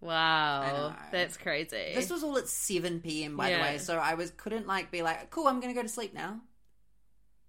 Wow, 0.00 0.96
that's 1.12 1.36
crazy. 1.36 1.92
This 1.94 2.10
was 2.10 2.24
all 2.24 2.36
at 2.36 2.48
7 2.48 3.00
p.m. 3.02 3.36
by 3.36 3.50
the 3.52 3.58
way, 3.60 3.78
so 3.78 3.98
I 3.98 4.14
was 4.14 4.32
couldn't 4.32 4.66
like 4.66 4.90
be 4.90 5.02
like, 5.02 5.30
cool, 5.30 5.46
I'm 5.46 5.60
gonna 5.60 5.74
go 5.74 5.82
to 5.82 5.88
sleep 5.88 6.12
now. 6.12 6.40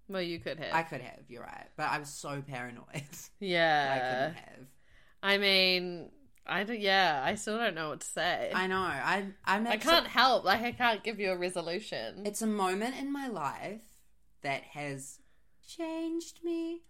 well, 0.08 0.22
you 0.22 0.38
could 0.38 0.60
have. 0.60 0.72
I 0.72 0.82
could 0.82 1.00
have, 1.00 1.18
you're 1.28 1.42
right, 1.42 1.66
but 1.76 1.88
I 1.90 1.98
was 1.98 2.10
so 2.10 2.42
paranoid. 2.46 3.02
Yeah, 3.40 3.90
I 3.90 3.98
couldn't 3.98 4.34
have. 4.36 4.66
I 5.20 5.38
mean, 5.38 6.10
I 6.46 6.64
don't. 6.64 6.80
Yeah, 6.80 7.22
I 7.24 7.34
still 7.36 7.58
don't 7.58 7.74
know 7.74 7.90
what 7.90 8.00
to 8.00 8.06
say. 8.06 8.50
I 8.54 8.66
know. 8.66 8.76
I 8.78 9.26
I'm. 9.44 9.66
I 9.66 9.76
can't 9.76 10.06
help. 10.06 10.44
Like, 10.44 10.62
I 10.62 10.72
can't 10.72 11.02
give 11.02 11.18
you 11.18 11.30
a 11.30 11.36
resolution. 11.36 12.26
It's 12.26 12.42
a 12.42 12.46
moment 12.46 12.96
in 12.98 13.10
my 13.12 13.28
life 13.28 13.80
that 14.42 14.62
has 14.62 15.20
changed 15.66 16.40
me 16.44 16.82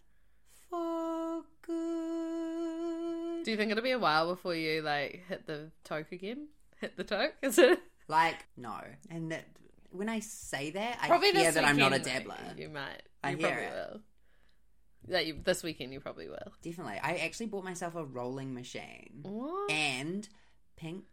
for 0.69 1.43
good. 1.61 3.43
Do 3.45 3.51
you 3.51 3.57
think 3.57 3.71
it'll 3.71 3.83
be 3.83 3.91
a 3.91 3.99
while 3.99 4.27
before 4.33 4.55
you 4.55 4.81
like 4.81 5.23
hit 5.27 5.45
the 5.47 5.71
toke 5.83 6.11
again? 6.11 6.47
Hit 6.81 6.97
the 6.97 7.03
toke? 7.03 7.33
Is 7.41 7.57
it 7.57 7.79
Like 8.07 8.45
no, 8.57 8.79
and 9.09 9.31
that 9.31 9.45
when 9.91 10.09
I 10.09 10.19
say 10.19 10.71
that, 10.71 10.99
I 11.01 11.07
probably 11.07 11.31
hear 11.31 11.45
this 11.45 11.55
that 11.55 11.65
I'm 11.65 11.77
not 11.77 11.93
a 11.93 11.97
weekend, 11.97 12.25
dabbler. 12.25 12.37
You 12.57 12.69
might. 12.69 13.01
I 13.23 13.31
you 13.31 13.37
hear 13.37 13.47
probably 13.47 13.65
it. 13.65 13.71
will. 13.71 14.01
That 15.07 15.25
you 15.27 15.39
this 15.43 15.61
weekend 15.63 15.93
you 15.93 15.99
probably 15.99 16.27
will. 16.27 16.51
Definitely, 16.63 16.99
I 17.03 17.15
actually 17.17 17.45
bought 17.47 17.63
myself 17.63 17.95
a 17.95 18.03
rolling 18.03 18.53
machine 18.53 19.19
What? 19.21 19.69
and 19.71 20.27
pink. 20.77 21.03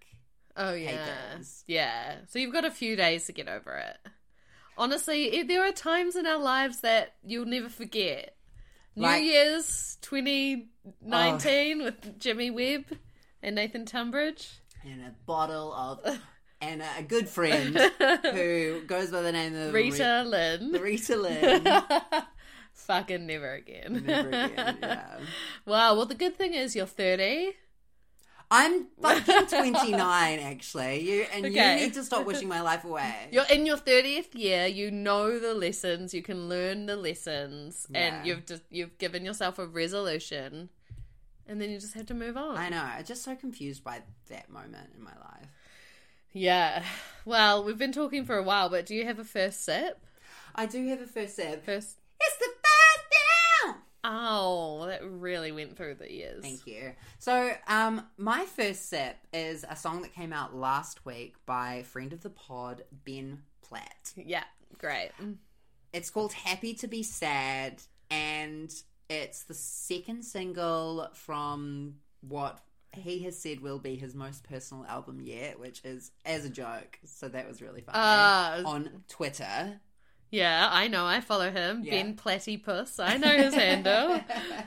Oh 0.57 0.73
yeah, 0.75 1.05
Haters. 1.33 1.65
yeah. 1.67 2.17
So 2.29 2.39
you've 2.39 2.53
got 2.53 2.65
a 2.65 2.71
few 2.71 2.97
days 2.97 3.27
to 3.27 3.33
get 3.33 3.49
over 3.49 3.75
it. 3.77 3.97
Honestly, 4.79 5.43
there 5.43 5.63
are 5.67 5.73
times 5.73 6.17
in 6.17 6.27
our 6.27 6.39
lives 6.39 6.81
that 6.81 7.15
you'll 7.25 7.45
never 7.47 7.69
forget. 7.69 8.37
New 8.97 9.03
Like- 9.03 9.23
Year's 9.25 9.97
2019 10.03 11.83
with 11.83 12.19
Jimmy 12.19 12.51
Webb 12.51 12.85
and 13.43 13.55
Nathan 13.57 13.85
Tunbridge. 13.87 14.49
and 14.85 15.03
a 15.03 15.15
bottle 15.27 15.73
of 15.75 16.19
and 16.61 16.83
a 16.99 17.03
good 17.03 17.29
friend 17.29 17.77
who 18.23 18.83
goes 18.87 19.11
by 19.11 19.23
the 19.23 19.33
name 19.33 19.55
of 19.55 19.73
Rita 19.75 20.25
Lynn. 20.27 20.73
Rita 20.73 21.17
Lynn. 21.17 21.65
Fucking 22.75 23.27
never 23.27 23.53
again. 23.53 24.03
Never 24.07 24.29
again, 24.29 24.79
yeah. 24.83 25.19
Wow. 25.67 25.95
Well, 25.97 26.07
the 26.07 26.15
good 26.15 26.37
thing 26.37 26.55
is 26.55 26.75
you're 26.75 26.87
30. 26.87 27.53
I'm 28.51 28.87
fucking 29.01 29.47
29, 29.47 30.39
actually. 30.41 31.01
You 31.09 31.27
and 31.33 31.47
Okay. 31.47 31.79
you 31.81 31.87
need 31.87 31.95
to 31.95 32.05
stop 32.05 32.27
wishing 32.27 32.49
my 32.49 32.61
life 32.61 32.85
away. 32.85 33.29
You're 33.31 33.47
in 33.51 33.65
your 33.65 33.79
30th 33.79 34.35
year. 34.35 34.67
You 34.67 34.91
know 34.91 35.39
the 35.39 35.55
lessons. 35.55 36.13
You 36.13 36.23
can 36.23 36.49
learn 36.49 36.85
the 36.87 36.97
lessons, 36.97 37.87
Yeah. 37.91 37.99
and 38.01 38.27
you've 38.27 38.45
just 38.47 38.63
you've 38.71 38.99
given 38.99 39.25
yourself 39.25 39.59
a 39.59 39.67
resolution, 39.67 40.69
and 41.47 41.61
then 41.63 41.71
you 41.71 41.79
just 41.79 41.95
have 41.95 42.07
to 42.07 42.15
move 42.15 42.37
on. 42.37 42.57
I 42.59 42.69
know. 42.69 42.83
I'm 42.83 43.05
just 43.05 43.23
so 43.23 43.35
confused 43.37 43.83
by 43.85 44.03
that 44.29 44.51
moment 44.51 44.91
in 44.97 45.03
my 45.03 45.13
life. 45.17 45.49
Yeah. 46.35 46.83
Well, 47.25 47.65
we've 47.65 47.79
been 47.79 47.93
talking 47.93 48.25
for 48.27 48.37
a 48.37 48.43
while, 48.43 48.69
but 48.69 48.85
do 48.87 48.95
you 48.95 49.05
have 49.07 49.19
a 49.19 49.25
first 49.25 49.65
sip? 49.65 49.99
I 50.55 50.67
do 50.67 50.87
have 50.89 51.01
a 51.01 51.07
first 51.07 51.37
sip. 51.37 51.65
First. 51.65 51.97
It's 52.21 52.37
the. 52.37 52.52
Oh, 54.05 54.87
that 54.87 55.01
really 55.05 55.53
went 55.53 55.77
through 55.77 55.95
the 55.95 56.11
ears. 56.11 56.43
Thank 56.43 56.67
you. 56.67 56.93
So, 57.19 57.53
um, 57.69 58.05
my 58.17 58.45
first 58.47 58.89
sip 58.89 59.17
is 59.33 59.65
a 59.69 59.77
song 59.77 60.03
that 60.03 60.13
came 60.13 60.33
out 60.33 60.57
last 60.57 61.05
week 61.07 61.35
by 61.47 61.85
friend 61.85 62.13
of 62.13 62.23
the 62.23 62.31
pod 62.31 62.83
Ben 63.05 63.43
Platt. 63.63 64.13
Yeah. 64.17 64.45
Great. 64.79 65.11
It's 65.93 66.11
called 66.11 66.33
Happy 66.33 66.75
to 66.75 66.89
Be 66.89 67.03
Sad, 67.03 67.81
and 68.11 68.73
it's 69.09 69.45
the 69.45 69.55
second 69.55 70.25
single 70.25 71.09
from 71.15 71.97
what 72.21 72.61
he 72.95 73.21
has 73.21 73.39
said 73.39 73.61
will 73.61 73.79
be 73.79 73.97
his 73.97 74.15
most 74.15 74.43
personal 74.45 74.85
album 74.87 75.21
yet, 75.21 75.59
which 75.59 75.81
is 75.85 76.11
as 76.25 76.45
a 76.45 76.51
joke. 76.51 76.99
So 77.05 77.29
that 77.29 77.49
was 77.49 77.63
really 77.63 77.83
funny. 77.83 77.99
Uh, 77.99 78.63
On 78.69 79.05
Twitter. 79.09 79.81
Yeah, 80.33 80.69
I 80.73 80.89
know. 80.89 81.07
I 81.07 81.21
follow 81.21 81.51
him. 81.53 81.83
Yeah. 81.85 81.93
Ben 81.93 82.15
Platypus. 82.17 82.99
I 82.99 83.17
know 83.19 83.29
his 83.29 83.55
handle. 83.55 84.21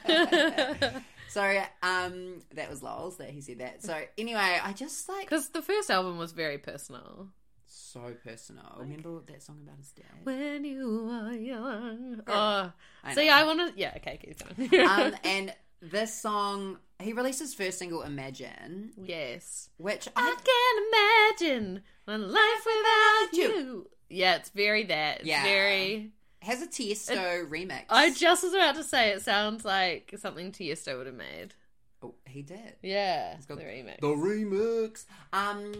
so 1.29 1.61
um 1.83 2.41
that 2.53 2.69
was 2.69 2.81
lols 2.81 3.17
that 3.17 3.29
he 3.31 3.41
said 3.41 3.59
that. 3.59 3.83
So 3.83 3.99
anyway, 4.17 4.59
I 4.63 4.71
just 4.73 5.09
like 5.09 5.25
Because 5.25 5.49
the 5.49 5.61
first 5.61 5.89
album 5.89 6.17
was 6.17 6.31
very 6.31 6.57
personal. 6.57 7.27
so 7.65 8.13
personal. 8.23 8.75
Remember 8.77 9.19
that 9.25 9.43
song 9.43 9.59
about 9.63 9.77
his 9.77 9.89
dad? 9.91 10.05
When 10.23 10.63
you 10.63 11.09
are 11.11 11.33
young. 11.33 12.21
Oh, 12.27 12.71
I 13.03 13.13
see. 13.13 13.29
I 13.29 13.43
want 13.43 13.59
to. 13.75 13.79
Yeah, 13.79 13.93
okay, 13.97 14.17
keep 14.23 14.69
going. 14.71 14.87
um, 14.87 15.15
and 15.23 15.53
this 15.81 16.13
song, 16.19 16.77
he 16.99 17.13
released 17.13 17.39
his 17.39 17.53
first 17.53 17.77
single, 17.77 18.01
Imagine, 18.01 18.91
yes. 19.03 19.69
which 19.77 20.07
I 20.15 20.21
I 20.21 21.35
can't 21.39 21.41
imagine 21.51 21.83
my 22.07 22.15
life 22.15 22.65
without 22.65 23.29
You. 23.33 23.57
you. 23.59 23.89
Yeah, 24.09 24.35
it's 24.35 24.49
very 24.49 24.83
that. 24.85 25.19
It's 25.19 25.27
Yeah. 25.27 25.43
very. 25.43 26.11
has 26.41 26.61
a 26.61 26.67
Tiesto 26.67 27.49
remix. 27.49 27.85
I 27.89 28.13
just 28.13 28.43
was 28.43 28.53
about 28.53 28.75
to 28.75 28.83
say 28.83 29.09
it 29.09 29.23
sounds 29.23 29.65
like 29.65 30.13
something 30.17 30.51
Tiesto 30.51 30.95
would 30.97 31.07
have 31.07 31.15
made. 31.15 31.55
oh, 32.03 32.13
he 32.27 32.43
did 32.43 32.75
Yeah, 32.83 33.35
got 33.47 33.57
the 33.57 33.63
remix. 33.63 33.99
the 33.99 34.07
remix. 34.07 35.05
Um, 35.33 35.73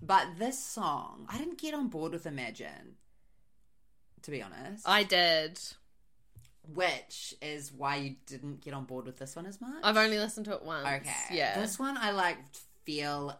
but 0.00 0.26
this 0.38 0.58
song, 0.58 1.26
I 1.30 1.38
didn't 1.38 1.58
get 1.60 1.72
on 1.74 1.86
board 1.88 2.12
with 2.12 2.26
Imagine. 2.26 2.96
To 4.22 4.30
be 4.32 4.42
honest, 4.42 4.88
I 4.88 5.02
did. 5.04 5.60
which 6.74 7.34
is 7.42 7.72
why 7.72 7.96
you 7.96 8.16
didn't 8.26 8.60
get 8.60 8.72
on 8.74 8.84
board 8.84 9.04
with 9.06 9.18
this 9.18 9.34
one 9.36 9.46
as 9.46 9.60
much. 9.60 9.80
I've 9.84 9.96
only 9.96 10.18
listened 10.18 10.46
to 10.46 10.52
it 10.54 10.62
once. 10.64 10.86
Okay. 10.86 11.36
Yeah. 11.36 11.60
This 11.60 11.78
one 11.78 11.96
I 11.96 12.10
like 12.12 12.38
feel 12.84 13.38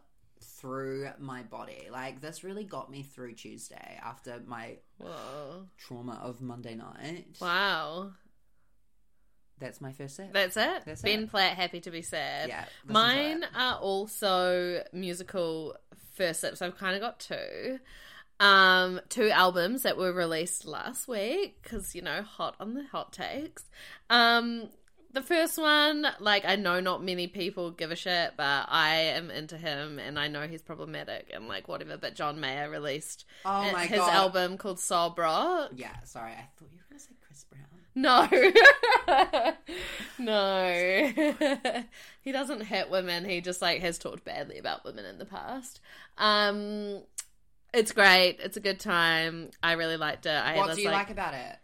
through 0.63 1.11
my 1.19 1.43
body. 1.43 1.89
Like 1.91 2.21
this 2.23 2.45
really 2.45 2.65
got 2.65 2.91
me 2.91 3.03
through 3.03 3.35
Tuesday 3.35 3.99
after 4.03 4.41
my 4.47 4.77
Whoa. 4.97 5.67
trauma 5.77 6.21
of 6.23 6.41
Monday 6.41 6.77
night. 6.77 7.37
Wow. 7.41 8.13
That's 9.59 9.81
my 9.81 9.93
first 9.93 10.17
set. 10.17 10.33
That's 10.33 10.57
it. 10.57 10.83
That's 10.87 11.03
ben 11.03 11.25
it. 11.25 11.31
Platt, 11.31 11.57
happy 11.57 11.81
to 11.81 11.91
be 11.91 12.03
sad. 12.03 12.49
Yeah, 12.49 12.65
Mine 12.87 13.45
are 13.55 13.77
also 13.77 14.83
musical 14.93 15.77
first 16.15 16.41
sips. 16.41 16.63
I've 16.63 16.79
kind 16.79 16.95
of 16.95 17.03
got 17.03 17.21
two. 17.21 17.79
Um, 18.41 19.01
two 19.09 19.31
albums 19.31 19.83
that 19.83 19.97
were 19.97 20.13
released 20.13 20.65
last 20.65 21.07
week 21.07 21.63
because 21.63 21.95
you 21.95 22.03
know, 22.03 22.23
hot 22.23 22.57
on 22.59 22.75
the 22.75 22.85
hot 22.85 23.13
takes. 23.13 23.65
Um, 24.11 24.69
the 25.13 25.23
first 25.23 25.59
one, 25.59 26.07
like 26.21 26.45
I 26.45 26.57
know 26.57 26.81
not 26.81 27.03
many 27.05 27.27
people 27.27 27.71
give 27.71 27.91
a 27.91 27.97
shit, 27.97 28.33
but 28.37 28.67
I 28.69 28.95
am 28.97 29.31
into 29.31 29.59
him 29.59 29.99
and 29.99 30.19
I 30.19 30.29
know 30.29 30.47
he's 30.47 30.63
problematic 30.63 31.31
and 31.33 31.49
like 31.49 31.69
whatever. 31.69 31.97
But 31.97 32.15
John 32.15 32.41
Mayer 32.41 32.71
released 32.71 33.27
Oh 33.45 33.71
my 33.73 33.87
his 33.87 33.99
God. 33.99 34.13
album 34.13 34.57
called 34.57 34.81
Sob 34.81 35.19
Rock. 35.19 35.71
Yeah, 35.75 35.95
sorry. 36.05 36.33
I 36.33 36.49
thought 36.57 36.69
you 36.73 36.79
were 36.79 36.85
going 36.89 36.99
to 36.99 37.05
say 37.05 37.15
Chris 37.21 37.45
Brown. 37.45 37.67
No. 37.95 38.29
no. 40.19 41.83
he 42.23 42.33
doesn't 42.33 42.63
hit 42.63 42.91
women. 42.91 43.25
He 43.27 43.41
just 43.41 43.61
like 43.61 43.81
has 43.83 43.99
talked 43.99 44.25
badly 44.25 44.59
about 44.59 44.85
women 44.85 45.05
in 45.05 45.19
the 45.19 45.27
past. 45.27 45.81
Um 46.17 47.03
it's 47.75 47.93
great. 47.93 48.39
It's 48.41 48.57
a 48.57 48.61
good 48.61 48.81
time. 48.81 49.51
I 49.63 49.73
really 49.73 49.97
liked 49.97 50.27
it. 50.27 50.31
I 50.31 50.57
what 50.57 50.69
this, 50.69 50.77
do 50.77 50.83
you 50.83 50.91
like, 50.91 51.11
about 51.11 51.35
it? 51.35 51.57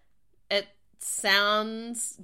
it 0.50 0.66
sounds 1.00 2.18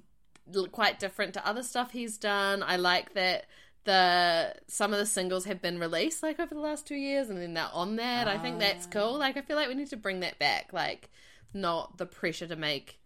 quite 0.72 0.98
different 0.98 1.34
to 1.34 1.46
other 1.46 1.62
stuff 1.62 1.92
he's 1.92 2.18
done. 2.18 2.62
I 2.62 2.76
like 2.76 3.14
that 3.14 3.46
the 3.84 4.54
some 4.66 4.92
of 4.92 4.98
the 4.98 5.04
singles 5.06 5.44
have 5.44 5.60
been 5.60 5.78
released 5.78 6.22
like 6.22 6.40
over 6.40 6.54
the 6.54 6.60
last 6.60 6.86
two 6.86 6.94
years 6.94 7.28
and 7.28 7.38
then 7.40 7.54
they're 7.54 7.68
on 7.72 7.96
that. 7.96 8.28
I 8.28 8.38
think 8.38 8.58
that's 8.58 8.86
Ah. 8.86 8.90
cool. 8.90 9.18
Like 9.18 9.36
I 9.36 9.42
feel 9.42 9.56
like 9.56 9.68
we 9.68 9.74
need 9.74 9.90
to 9.90 9.96
bring 9.96 10.20
that 10.20 10.38
back. 10.38 10.72
Like 10.72 11.10
not 11.52 11.98
the 11.98 12.06
pressure 12.06 12.46
to 12.46 12.56
make 12.56 13.00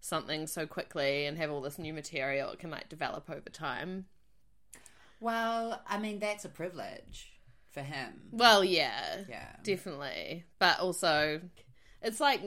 something 0.00 0.46
so 0.46 0.66
quickly 0.66 1.26
and 1.26 1.36
have 1.36 1.50
all 1.50 1.60
this 1.60 1.78
new 1.78 1.92
material. 1.92 2.50
It 2.52 2.58
can 2.58 2.70
like 2.70 2.88
develop 2.88 3.28
over 3.28 3.50
time. 3.50 4.06
Well, 5.20 5.82
I 5.86 5.98
mean, 5.98 6.18
that's 6.18 6.44
a 6.46 6.48
privilege 6.48 7.32
for 7.70 7.82
him. 7.82 8.22
Well, 8.32 8.64
yeah. 8.64 9.18
Yeah. 9.28 9.48
Definitely. 9.62 10.44
But 10.58 10.80
also 10.80 11.40
it's 12.02 12.20
like 12.20 12.40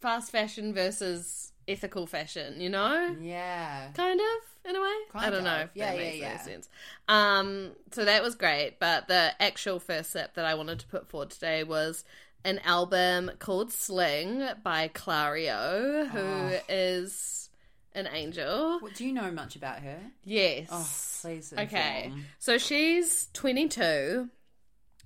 fast 0.00 0.30
fashion 0.30 0.74
versus 0.74 1.52
ethical 1.68 2.06
fashion, 2.06 2.60
you 2.60 2.68
know? 2.70 3.16
Yeah. 3.20 3.88
kind 3.94 4.20
of 4.20 4.70
in 4.70 4.76
a 4.76 4.80
way. 4.82 4.94
Kind 5.12 5.26
I 5.26 5.30
don't 5.30 5.44
know 5.44 5.56
if 5.58 5.70
Yeah, 5.74 5.90
that 5.92 5.96
yeah, 5.98 6.04
makes 6.04 6.18
yeah. 6.18 6.28
any 6.28 6.38
sense. 6.38 6.68
Um, 7.08 7.72
so 7.92 8.04
that 8.04 8.22
was 8.22 8.34
great, 8.34 8.78
but 8.78 9.08
the 9.08 9.32
actual 9.40 9.78
first 9.80 10.10
sip 10.10 10.34
that 10.34 10.44
I 10.44 10.54
wanted 10.54 10.78
to 10.80 10.86
put 10.86 11.08
forward 11.08 11.30
today 11.30 11.64
was 11.64 12.04
an 12.44 12.58
album 12.64 13.30
called 13.38 13.72
Sling 13.72 14.46
by 14.62 14.88
Clario, 14.88 16.08
who 16.08 16.58
is 16.68 17.48
Oh. 17.96 18.00
an 18.00 18.08
angel. 18.12 18.80
What, 18.80 18.94
do 18.94 19.04
you 19.06 19.12
know 19.12 19.30
much 19.30 19.54
about 19.56 19.78
her? 19.80 20.00
Yes. 20.24 20.68
Oh, 20.70 20.88
please. 21.22 21.52
Okay. 21.56 22.12
So 22.40 22.58
she's 22.58 23.28
22. 23.34 24.28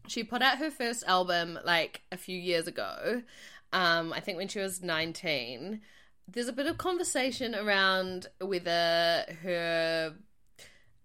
She 0.09 0.25
put 0.25 0.41
out 0.41 0.59
her 0.59 0.71
first 0.71 1.05
album 1.07 1.59
like 1.65 2.01
a 2.11 2.17
few 2.17 2.39
years 2.39 2.67
ago. 2.67 3.23
Um, 3.75 4.13
I 4.15 4.21
think 4.21 4.39
when 4.39 4.49
she 4.49 4.59
was 4.59 4.83
19. 4.83 5.83
There's 6.31 6.49
a 6.49 6.53
bit 6.53 6.67
of 6.67 6.77
conversation 6.79 7.55
around 7.55 8.27
whether 8.41 9.25
her 9.43 10.15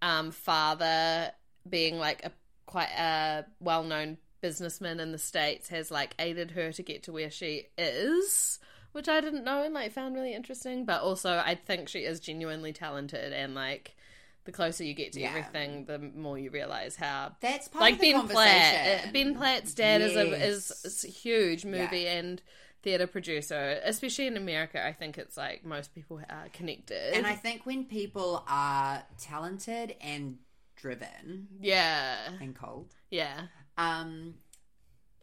um, 0.02 0.30
father 0.30 1.30
being 1.68 1.98
like 1.98 2.24
a 2.24 2.32
quite 2.66 2.90
a 2.98 3.44
well-known 3.60 4.18
businessman 4.40 5.00
in 5.00 5.12
the 5.12 5.18
states 5.18 5.68
has 5.70 5.90
like 5.90 6.14
aided 6.18 6.50
her 6.50 6.70
to 6.72 6.82
get 6.82 7.02
to 7.04 7.12
where 7.12 7.30
she 7.30 7.66
is 7.78 8.58
which 8.92 9.08
i 9.08 9.18
didn't 9.20 9.44
know 9.44 9.62
and 9.62 9.72
like 9.72 9.90
found 9.92 10.14
really 10.14 10.34
interesting 10.34 10.84
but 10.84 11.00
also 11.00 11.40
i 11.46 11.54
think 11.54 11.88
she 11.88 12.00
is 12.00 12.20
genuinely 12.20 12.72
talented 12.72 13.32
and 13.32 13.54
like 13.54 13.96
the 14.44 14.52
closer 14.52 14.84
you 14.84 14.92
get 14.92 15.12
to 15.12 15.20
Yeah. 15.20 15.30
everything 15.30 15.86
the 15.86 15.98
more 15.98 16.38
you 16.38 16.50
realize 16.50 16.94
how 16.96 17.32
That's 17.40 17.68
part 17.68 17.80
like 17.80 17.94
of 17.94 18.00
the 18.00 18.12
Ben 18.12 18.28
Platt. 18.28 18.74
conversation. 18.74 19.08
uh, 19.08 19.12
Ben 19.12 19.34
Platt's 19.34 19.72
dad 19.72 20.02
is 20.02 20.16
a 20.16 20.46
is, 20.46 20.70
is 20.84 21.04
a 21.04 21.08
huge 21.08 21.64
movie 21.64 22.06
and 22.06 22.42
theater 22.84 23.06
producer, 23.08 23.80
especially 23.82 24.26
in 24.28 24.36
America. 24.36 24.84
I 24.86 24.92
think 24.92 25.18
it's 25.18 25.36
like 25.36 25.64
most 25.64 25.94
people 25.94 26.20
are 26.30 26.48
connected. 26.52 27.14
And 27.14 27.26
I 27.26 27.34
think 27.34 27.66
when 27.66 27.84
people 27.86 28.44
are 28.46 29.02
talented 29.18 29.96
and 30.00 30.38
driven 30.76 31.48
yeah, 31.60 32.16
and 32.40 32.54
cold, 32.54 32.94
yeah, 33.10 33.46
um, 33.78 34.34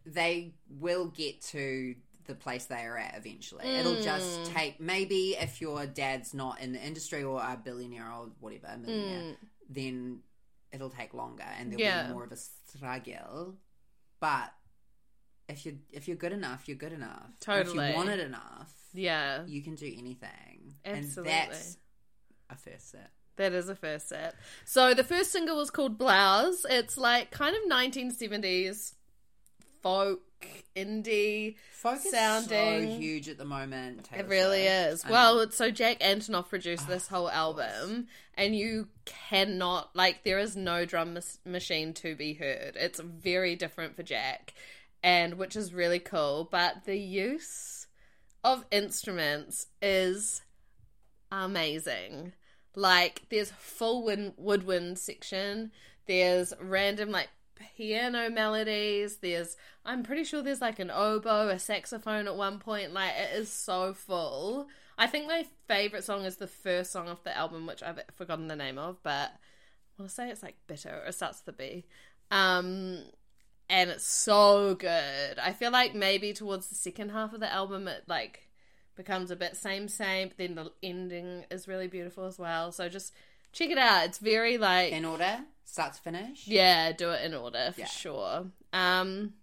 they 0.06 0.56
will 0.70 1.06
get 1.06 1.42
to 1.44 1.96
the 2.26 2.36
place 2.36 2.66
they 2.66 2.84
are 2.84 2.98
at 2.98 3.16
eventually. 3.18 3.66
It'll 3.66 3.96
Mm. 3.96 4.04
just 4.04 4.46
take 4.52 4.80
maybe 4.80 5.36
if 5.40 5.62
your 5.62 5.86
dad's 5.86 6.34
not 6.34 6.60
in 6.62 6.72
the 6.74 6.80
industry 6.84 7.24
or 7.24 7.42
a 7.42 7.58
billionaire 7.64 8.12
or 8.12 8.32
whatever, 8.40 8.78
millionaire, 8.78 9.36
then 9.70 10.22
it'll 10.72 10.90
take 10.90 11.14
longer 11.14 11.44
and 11.58 11.72
there'll 11.72 11.82
Mm. 11.82 11.86
Yeah. 11.86 12.08
be 12.08 12.14
more 12.14 12.24
of 12.24 12.32
a 12.32 12.38
struggle. 12.38 13.58
But 14.20 14.54
if 15.52 15.66
you 15.66 15.78
if 15.92 16.08
you're 16.08 16.18
good 16.18 16.34
enough, 16.34 16.68
you're 16.68 16.78
good 16.78 16.94
enough. 16.94 17.30
Totally. 17.40 17.86
If 17.86 17.92
you 17.92 17.96
want 17.98 18.10
it 18.10 18.20
enough, 18.20 18.72
yeah. 18.94 19.46
you 19.46 19.62
can 19.62 19.76
do 19.76 19.86
anything. 19.86 20.76
Absolutely. 20.86 21.32
And 21.34 21.52
that's 21.52 21.78
a 22.50 22.56
first 22.56 22.92
set. 22.92 23.12
That 23.38 23.54
is 23.54 23.70
a 23.70 23.76
first 23.76 24.10
set. 24.10 24.36
So 24.66 24.94
the 24.94 25.04
first 25.04 25.32
single 25.32 25.58
was 25.58 25.70
called 25.72 25.98
Blouse. 25.98 26.66
It's 26.70 26.98
like 26.98 27.32
kind 27.32 27.56
of 27.56 27.62
1970s 27.72 28.94
folk 29.82 30.22
indie. 30.76 31.56
Folk 31.74 31.98
is 31.98 32.04
so 32.04 32.10
Sounding- 32.12 33.00
huge 33.02 33.30
at 33.30 33.38
the 33.38 33.46
moment. 33.46 34.06
Taylor 34.06 34.24
It 34.24 34.28
really 34.28 34.64
Swift. 34.64 34.94
is. 34.94 35.06
I 35.06 35.12
Well, 35.12 35.40
mean, 35.40 35.52
so 35.52 35.72
Jack 35.72 36.00
Antonoff 36.00 36.50
produced 36.50 36.88
this 36.88 37.08
oh, 37.12 37.16
whole 37.16 37.30
album, 37.32 38.08
and 38.36 38.56
you 38.56 38.88
cannot 39.06 39.96
like 39.96 40.24
there 40.24 40.40
is 40.40 40.56
no 40.56 40.86
drum 40.86 41.14
mas- 41.16 41.40
machine 41.46 41.94
to 41.96 42.16
be 42.16 42.34
heard. 42.34 42.76
It's 42.76 43.00
very 43.00 43.56
different 43.56 43.96
for 43.96 44.04
Jack, 44.04 44.54
and 45.04 45.36
which 45.36 45.56
is 45.56 45.74
really 45.74 46.00
cool. 46.00 46.48
But 46.52 46.86
the 46.86 46.98
use 46.98 47.88
of 48.44 48.66
instruments 48.72 49.68
is 49.82 50.42
amazing. 51.32 52.34
Like 52.76 53.24
there's 53.30 53.52
full 53.52 54.04
win- 54.04 54.34
woodwind 54.38 55.00
section. 55.00 55.72
There's 56.08 56.54
random 56.60 57.12
like 57.12 57.30
piano 57.78 58.30
melodies. 58.30 59.18
There's 59.18 59.58
I'm 59.86 60.04
pretty 60.04 60.24
sure 60.24 60.42
there's 60.42 60.62
like 60.62 60.80
an 60.80 60.92
oboe, 60.92 61.50
a 61.50 61.60
saxophone 61.60 62.28
at 62.28 62.36
one 62.36 62.60
point. 62.60 62.94
Like 62.94 63.14
it 63.18 63.36
is 63.36 63.52
so 63.52 63.94
full. 63.94 64.68
I 64.98 65.08
think 65.08 65.28
my 65.28 65.46
favorite 65.68 66.04
song 66.04 66.26
is 66.26 66.38
the 66.38 66.48
first 66.48 66.92
song 66.92 67.08
off 67.08 67.24
the 67.24 67.36
album, 67.36 67.66
which 67.66 67.82
I've 67.82 68.00
forgotten 68.16 68.48
the 68.48 68.56
name 68.56 68.78
of, 68.78 69.02
but 69.02 69.32
I 69.32 70.02
want 70.02 70.10
to 70.10 70.16
say 70.16 70.30
it's 70.30 70.44
like 70.44 70.58
bitter 70.68 71.02
or 71.04 71.08
it 71.08 71.16
starts 71.16 71.42
with 71.46 71.56
a 71.56 71.58
B. 71.58 71.86
Um, 72.30 73.04
and 73.72 73.90
it's 73.90 74.06
so 74.06 74.76
good. 74.76 75.40
I 75.42 75.54
feel 75.54 75.72
like 75.72 75.96
maybe 75.96 76.34
towards 76.34 76.68
the 76.68 76.76
second 76.76 77.10
half 77.10 77.34
of 77.34 77.40
the 77.40 77.52
album, 77.52 77.88
it 77.88 78.04
like 78.08 78.48
becomes 78.96 79.32
a 79.32 79.36
bit 79.36 79.56
same 79.58 79.88
same. 79.88 80.28
But 80.28 80.38
then 80.38 80.56
the 80.56 80.72
ending 80.84 81.46
is 81.50 81.68
really 81.68 81.88
beautiful 81.88 82.26
as 82.26 82.38
well. 82.38 82.72
So 82.72 82.88
just 82.90 83.14
check 83.54 83.70
it 83.72 83.78
out. 83.80 84.06
It's 84.06 84.20
very 84.20 84.58
like 84.60 84.92
in 84.92 85.06
order, 85.06 85.40
start 85.66 85.94
to 85.94 86.02
finish. 86.02 86.48
yeah, 86.48 86.92
do 86.92 87.10
it 87.12 87.24
in 87.26 87.34
order 87.34 87.72
for 87.74 87.80
Yeah. 87.82 87.88
sure. 87.88 88.46
Um, 88.74 89.34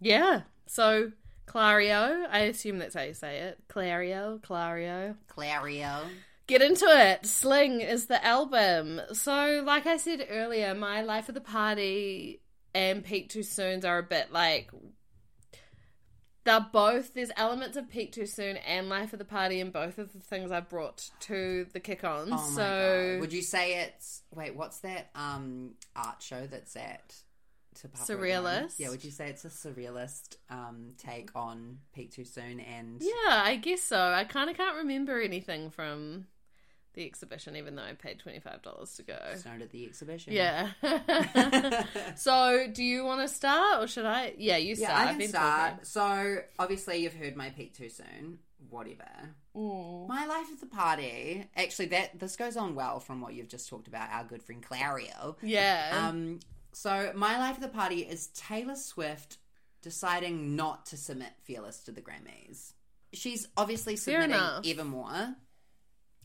yeah. 0.00 0.42
So 0.66 1.12
Clario, 1.46 2.26
I 2.30 2.40
assume 2.40 2.78
that's 2.78 2.94
how 2.94 3.02
you 3.02 3.14
say 3.14 3.38
it. 3.38 3.58
Clario, 3.68 4.40
Clario. 4.40 5.16
Clario. 5.34 6.02
Get 6.46 6.62
into 6.62 6.86
it. 6.86 7.26
Sling 7.26 7.80
is 7.80 8.06
the 8.06 8.24
album. 8.24 9.00
So, 9.12 9.62
like 9.64 9.86
I 9.86 9.96
said 9.96 10.26
earlier, 10.30 10.74
my 10.74 11.00
life 11.02 11.28
of 11.28 11.34
the 11.36 11.40
party 11.40 12.40
and 12.74 13.04
Peak 13.04 13.28
Too 13.28 13.42
Soon's 13.42 13.84
are 13.84 13.98
a 13.98 14.02
bit 14.02 14.32
like 14.32 14.70
they're 16.44 16.66
both 16.72 17.14
there's 17.14 17.30
elements 17.36 17.76
of 17.76 17.90
Peak 17.90 18.12
Too 18.12 18.26
Soon 18.26 18.56
and 18.58 18.88
Life 18.88 19.12
of 19.12 19.18
the 19.18 19.24
Party 19.24 19.60
in 19.60 19.70
both 19.70 19.98
of 19.98 20.12
the 20.12 20.20
things 20.20 20.50
I 20.50 20.60
brought 20.60 21.10
to 21.20 21.66
the 21.72 21.80
kick 21.80 22.04
on. 22.04 22.28
Oh 22.32 22.50
so 22.54 23.12
god! 23.14 23.20
Would 23.20 23.32
you 23.32 23.42
say 23.42 23.80
it's 23.82 24.22
wait? 24.34 24.56
What's 24.56 24.78
that 24.80 25.10
um 25.14 25.72
art 25.94 26.22
show 26.22 26.46
that's 26.46 26.76
at? 26.76 27.14
Te 27.74 27.88
Papa 27.88 28.12
at 28.12 28.18
Surrealist? 28.18 28.74
Yeah. 28.78 28.90
Would 28.90 29.04
you 29.04 29.10
say 29.10 29.28
it's 29.28 29.44
a 29.44 29.48
surrealist 29.48 30.36
um 30.48 30.94
take 30.98 31.30
on 31.34 31.78
Peak 31.94 32.12
Too 32.12 32.24
Soon 32.24 32.60
and 32.60 33.00
Yeah, 33.00 33.42
I 33.44 33.56
guess 33.56 33.82
so. 33.82 34.00
I 34.00 34.24
kind 34.24 34.50
of 34.50 34.56
can't 34.56 34.76
remember 34.76 35.20
anything 35.20 35.70
from 35.70 36.26
the 37.00 37.06
exhibition, 37.06 37.56
even 37.56 37.76
though 37.76 37.82
I 37.82 37.94
paid 37.94 38.18
twenty 38.18 38.40
five 38.40 38.60
dollars 38.62 38.94
to 38.96 39.02
go. 39.02 39.18
Snowed 39.36 39.62
at 39.62 39.70
the 39.70 39.86
exhibition? 39.86 40.34
Yeah. 40.34 40.68
so, 42.14 42.66
do 42.70 42.84
you 42.84 43.04
want 43.04 43.26
to 43.26 43.34
start, 43.34 43.82
or 43.82 43.86
should 43.86 44.04
I? 44.04 44.34
Yeah, 44.36 44.58
you 44.58 44.76
start. 44.76 44.92
Yeah, 44.92 44.98
I 44.98 45.02
I've 45.02 45.08
can 45.08 45.18
been 45.18 45.28
start. 45.30 45.86
So 45.86 46.38
obviously 46.58 46.98
you've 46.98 47.14
heard 47.14 47.36
my 47.36 47.48
peak 47.50 47.74
too 47.74 47.88
soon. 47.88 48.38
Whatever. 48.68 49.08
talking. 49.54 50.08
My 50.08 50.26
life 50.26 50.46
at 50.52 50.60
the 50.60 50.66
party. 50.66 51.46
Actually, 51.56 51.86
that 51.86 52.18
this 52.18 52.36
goes 52.36 52.56
on 52.56 52.74
well 52.74 53.00
from 53.00 53.22
what 53.22 53.32
you've 53.32 53.48
just 53.48 53.68
talked 53.68 53.88
about. 53.88 54.10
Our 54.12 54.24
good 54.24 54.42
friend 54.42 54.62
Clario. 54.62 55.36
Yeah. 55.42 56.06
Um. 56.08 56.40
So 56.72 57.12
my 57.14 57.38
life 57.38 57.54
at 57.56 57.62
the 57.62 57.68
party 57.68 58.00
is 58.00 58.28
Taylor 58.28 58.76
Swift 58.76 59.38
deciding 59.82 60.54
not 60.54 60.86
to 60.86 60.98
submit 60.98 61.32
Fearless 61.44 61.80
to 61.84 61.92
the 61.92 62.02
Grammys. 62.02 62.74
She's 63.14 63.48
obviously 63.56 63.96
submitting. 63.96 64.36
Mm. 64.36 64.70
Evermore 64.70 65.34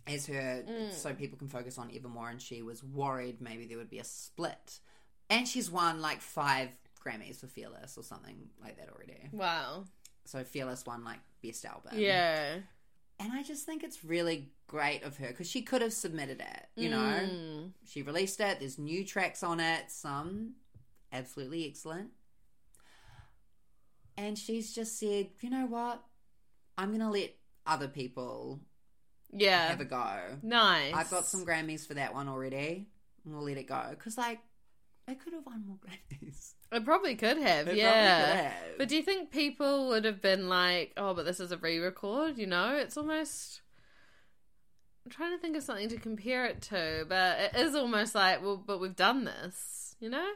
as 0.08 0.28
her, 0.28 0.64
so 0.92 1.14
people 1.14 1.38
can 1.38 1.48
focus 1.48 1.78
on 1.78 1.92
Evermore, 1.96 2.30
and 2.30 2.42
she 2.42 2.62
was 2.62 2.84
worried 2.84 3.42
maybe 3.42 3.66
there 3.66 3.78
would 3.78 3.90
be 3.90 4.00
a 4.00 4.04
split. 4.04 4.80
And 5.30 5.48
she's 5.48 5.72
won 5.72 6.02
like 6.02 6.22
five 6.22 6.70
Grammys 7.04 7.40
for 7.40 7.48
Fearless 7.48 7.98
or 7.98 8.04
something 8.04 8.50
like 8.64 8.78
that 8.78 8.90
already. 8.90 9.30
wow. 9.32 9.86
So 10.26 10.44
Fearless 10.44 10.86
won 10.86 11.04
like 11.04 11.20
best 11.44 11.66
album. 11.66 11.94
Yeah. 11.96 12.56
And 13.20 13.32
I 13.32 13.44
just 13.44 13.66
think 13.66 13.84
it's 13.84 14.04
really 14.04 14.50
great 14.68 15.04
of 15.04 15.18
her 15.18 15.28
because 15.28 15.50
she 15.50 15.62
could 15.62 15.82
have 15.82 15.94
submitted 15.94 16.42
it, 16.42 16.68
you 16.76 16.90
know. 16.90 16.98
Mm. 16.98 17.72
She 17.86 18.02
released 18.02 18.40
it. 18.40 18.60
There's 18.60 18.78
new 18.78 19.06
tracks 19.06 19.44
on 19.44 19.60
it, 19.60 19.90
some 19.90 20.56
absolutely 21.14 21.68
excellent. 21.68 22.10
And 24.18 24.38
she's 24.38 24.74
just 24.74 25.00
said, 25.00 25.28
you 25.42 25.50
know 25.50 25.66
what? 25.66 26.02
I'm 26.78 26.90
going 26.90 27.02
to 27.02 27.10
let 27.10 27.36
other 27.66 27.88
people 27.88 28.60
Yeah. 29.32 29.68
have 29.68 29.82
a 29.82 29.86
go. 29.86 30.18
nice. 30.42 30.94
I've 30.94 31.10
got 31.10 31.26
some 31.26 31.46
Grammys 31.46 31.88
for 31.88 31.96
that 31.96 32.14
one 32.14 32.28
already. 32.30 32.88
We'll 33.26 33.44
let 33.44 33.58
it 33.58 33.68
go. 33.68 33.84
Because, 33.90 34.18
like, 34.18 34.40
it 35.08 35.20
could 35.20 35.34
have 35.34 35.46
won 35.46 35.64
more 35.68 35.78
Grammys. 35.78 36.54
It 36.72 36.84
probably 36.84 37.16
could 37.16 37.38
have. 37.38 37.68
It 37.68 37.76
yeah. 37.78 37.92
probably 37.92 38.34
could 38.34 38.46
have. 38.46 38.78
But 38.78 38.88
do 38.90 38.96
you 38.96 39.04
think 39.04 39.32
people 39.32 39.88
would 39.90 40.04
have 40.06 40.22
been 40.22 40.50
like, 40.50 40.94
"Oh, 40.98 41.14
but 41.14 41.24
this 41.26 41.40
is 41.40 41.52
a 41.52 41.58
re-record"? 41.58 42.38
You 42.38 42.48
know, 42.48 42.76
it's 42.76 42.98
almost. 42.98 43.62
I'm 45.06 45.12
trying 45.12 45.32
to 45.32 45.38
think 45.38 45.56
of 45.56 45.64
something 45.64 45.90
to 45.90 45.98
compare 45.98 46.46
it 46.48 46.62
to, 46.64 47.06
but 47.08 47.40
it 47.40 47.56
is 47.56 47.76
almost 47.76 48.16
like, 48.16 48.42
well, 48.42 48.58
but 48.58 48.80
we've 48.80 48.96
done 48.96 49.24
this, 49.26 49.96
you 50.00 50.10
know. 50.10 50.28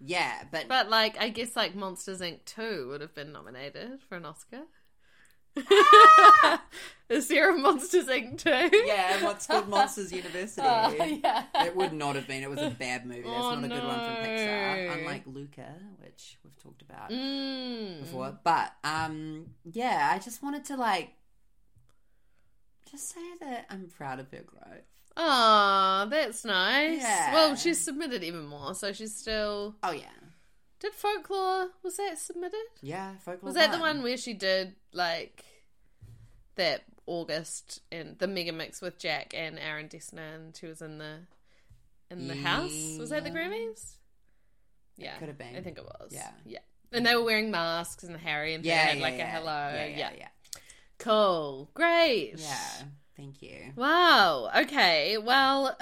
yeah, 0.00 0.44
but, 0.50 0.66
But 0.66 0.88
like, 0.88 1.20
I 1.20 1.28
guess 1.28 1.54
like 1.54 1.74
Monsters 1.74 2.20
Inc. 2.22 2.44
two 2.46 2.88
would 2.88 3.02
have 3.02 3.14
been 3.14 3.32
nominated 3.32 4.00
for 4.08 4.16
an 4.16 4.24
Oscar. 4.24 4.62
Is 7.10 7.28
there 7.28 7.54
a 7.54 7.58
Monsters 7.58 8.06
Inc. 8.06 8.38
too? 8.42 8.76
yeah, 8.86 9.22
what's 9.22 9.46
called 9.46 9.68
Monsters 9.68 10.10
University. 10.10 10.62
Oh, 10.66 10.92
yeah. 11.04 11.44
It 11.56 11.76
would 11.76 11.92
not 11.92 12.16
have 12.16 12.26
been. 12.26 12.42
It 12.42 12.48
was 12.50 12.60
a 12.60 12.70
bad 12.70 13.04
movie. 13.06 13.22
That's 13.22 13.34
Oh, 13.36 13.54
not 13.54 13.64
a 13.64 13.68
good 13.68 13.84
one 13.84 13.98
from 14.00 14.24
Pixar. 14.24 14.98
Unlike 14.98 15.22
Luca, 15.26 15.74
which 16.00 16.38
we've 16.42 16.56
talked 16.62 16.82
about 16.82 17.10
Mm. 17.10 18.00
before. 18.00 18.38
But 18.42 18.72
um 18.84 19.46
yeah, 19.70 20.10
I 20.12 20.18
just 20.18 20.42
wanted 20.42 20.64
to 20.66 20.76
like 20.76 21.10
just 22.90 23.10
say 23.14 23.20
that 23.40 23.66
I'm 23.70 23.88
proud 23.96 24.18
of 24.20 24.30
her 24.30 24.42
growth. 24.44 24.84
Oh, 25.16 26.06
that's 26.10 26.44
nice. 26.44 27.00
Yeah. 27.02 27.34
Well, 27.34 27.54
she's 27.54 27.80
submitted 27.80 28.24
even 28.24 28.46
more, 28.46 28.74
so 28.74 28.92
she's 28.92 29.14
still. 29.14 29.76
Oh 29.82 29.92
yeah. 29.92 30.08
Did 30.84 30.92
folklore 30.92 31.68
was 31.82 31.96
that 31.96 32.18
submitted? 32.18 32.60
Yeah, 32.82 33.14
folklore. 33.24 33.48
Was 33.48 33.54
that 33.54 33.72
the 33.72 33.78
one 33.78 34.02
where 34.02 34.18
she 34.18 34.34
did 34.34 34.74
like 34.92 35.42
that 36.56 36.84
August 37.06 37.80
and 37.90 38.18
the 38.18 38.26
mega 38.26 38.52
mix 38.52 38.82
with 38.82 38.98
Jack 38.98 39.32
and 39.34 39.58
Aaron 39.58 39.88
Dessner, 39.88 40.34
and 40.34 40.54
she 40.54 40.66
was 40.66 40.82
in 40.82 40.98
the 40.98 41.20
in 42.10 42.28
the 42.28 42.36
house? 42.36 42.98
Was 42.98 43.08
that 43.08 43.24
the 43.24 43.30
Grammys? 43.30 43.94
Yeah, 44.98 45.16
could 45.16 45.28
have 45.28 45.38
been. 45.38 45.56
I 45.56 45.62
think 45.62 45.78
it 45.78 45.84
was. 45.84 46.10
Yeah. 46.12 46.28
yeah. 46.44 46.58
And 46.92 47.06
they 47.06 47.16
were 47.16 47.24
wearing 47.24 47.50
masks, 47.50 48.04
and 48.04 48.14
Harry 48.18 48.52
and 48.52 48.62
Yeah, 48.62 48.88
yeah, 48.88 48.92
yeah, 48.96 49.02
like 49.02 49.16
yeah. 49.16 49.26
a 49.26 49.38
hello. 49.38 49.70
Yeah, 49.74 49.86
Yeah, 49.86 49.96
yeah, 49.96 50.10
yeah. 50.18 50.28
cool, 50.98 51.70
great. 51.72 52.34
Yeah. 52.36 52.82
Thank 53.16 53.40
you. 53.40 53.72
Wow. 53.74 54.50
Okay. 54.54 55.16
Well, 55.16 55.78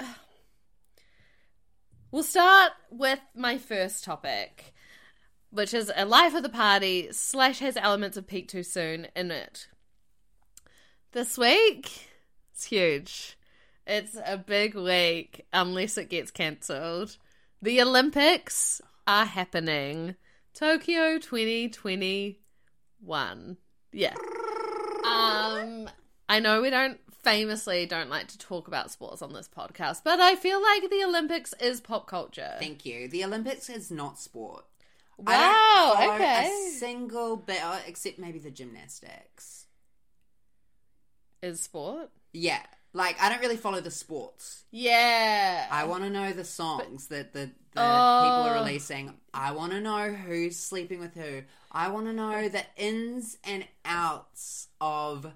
We'll 2.13 2.21
start 2.21 2.73
with 2.91 3.19
my 3.35 3.57
first 3.57 4.03
topic, 4.03 4.75
which 5.53 5.73
is 5.73 5.89
a 5.95 6.05
life 6.05 6.33
of 6.33 6.43
the 6.43 6.49
party 6.49 7.09
slash 7.11 7.59
has 7.59 7.77
elements 7.77 8.17
of 8.17 8.27
peak 8.27 8.47
too 8.47 8.63
soon 8.63 9.07
in 9.15 9.29
it. 9.29 9.67
This 11.11 11.37
week, 11.37 12.07
it's 12.51 12.65
huge. 12.65 13.37
It's 13.85 14.17
a 14.25 14.37
big 14.37 14.73
week 14.73 15.45
unless 15.53 15.95
it 15.97 16.09
gets 16.09 16.31
cancelled. 16.31 17.17
The 17.61 17.81
Olympics 17.81 18.81
are 19.05 19.25
happening. 19.25 20.15
Tokyo 20.55 21.19
2021. 21.19 23.57
Yeah. 23.91 24.15
Um 25.05 25.87
I 26.27 26.39
know 26.39 26.63
we 26.63 26.71
don't 26.71 26.99
famously 27.23 27.85
don't 27.85 28.09
like 28.09 28.29
to 28.29 28.39
talk 28.39 28.67
about 28.67 28.89
sports 28.91 29.21
on 29.21 29.33
this 29.33 29.49
podcast, 29.55 30.01
but 30.03 30.19
I 30.19 30.35
feel 30.35 30.59
like 30.61 30.89
the 30.89 31.03
Olympics 31.03 31.53
is 31.61 31.79
pop 31.79 32.07
culture. 32.07 32.55
Thank 32.59 32.87
you. 32.87 33.07
The 33.07 33.23
Olympics 33.23 33.69
is 33.69 33.91
not 33.91 34.17
sport. 34.19 34.65
I 35.25 35.31
Wow, 35.31 35.93
don't 35.99 36.15
okay. 36.15 36.45
A 36.67 36.71
single 36.71 37.35
bit, 37.37 37.61
except 37.87 38.19
maybe 38.19 38.39
the 38.39 38.51
gymnastics. 38.51 39.67
Is 41.41 41.61
sport? 41.61 42.09
Yeah, 42.31 42.61
like 42.93 43.21
I 43.21 43.29
don't 43.29 43.41
really 43.41 43.57
follow 43.57 43.81
the 43.81 43.91
sports. 43.91 44.63
Yeah. 44.71 45.67
I 45.71 45.83
want 45.85 46.03
to 46.03 46.09
know 46.09 46.31
the 46.31 46.43
songs 46.45 47.07
that 47.07 47.33
the, 47.33 47.51
the 47.73 47.81
Oh. 47.81 48.21
people 48.23 48.43
are 48.53 48.57
oh. 48.57 48.63
releasing. 48.63 49.13
I 49.33 49.51
want 49.51 49.71
to 49.73 49.81
know 49.81 50.11
who's 50.13 50.57
sleeping 50.57 50.99
with 50.99 51.13
who. 51.15 51.41
I 51.71 51.89
want 51.89 52.05
to 52.05 52.13
know 52.13 52.47
the 52.49 52.63
ins 52.77 53.37
and 53.43 53.65
outs 53.83 54.67
of 54.79 55.27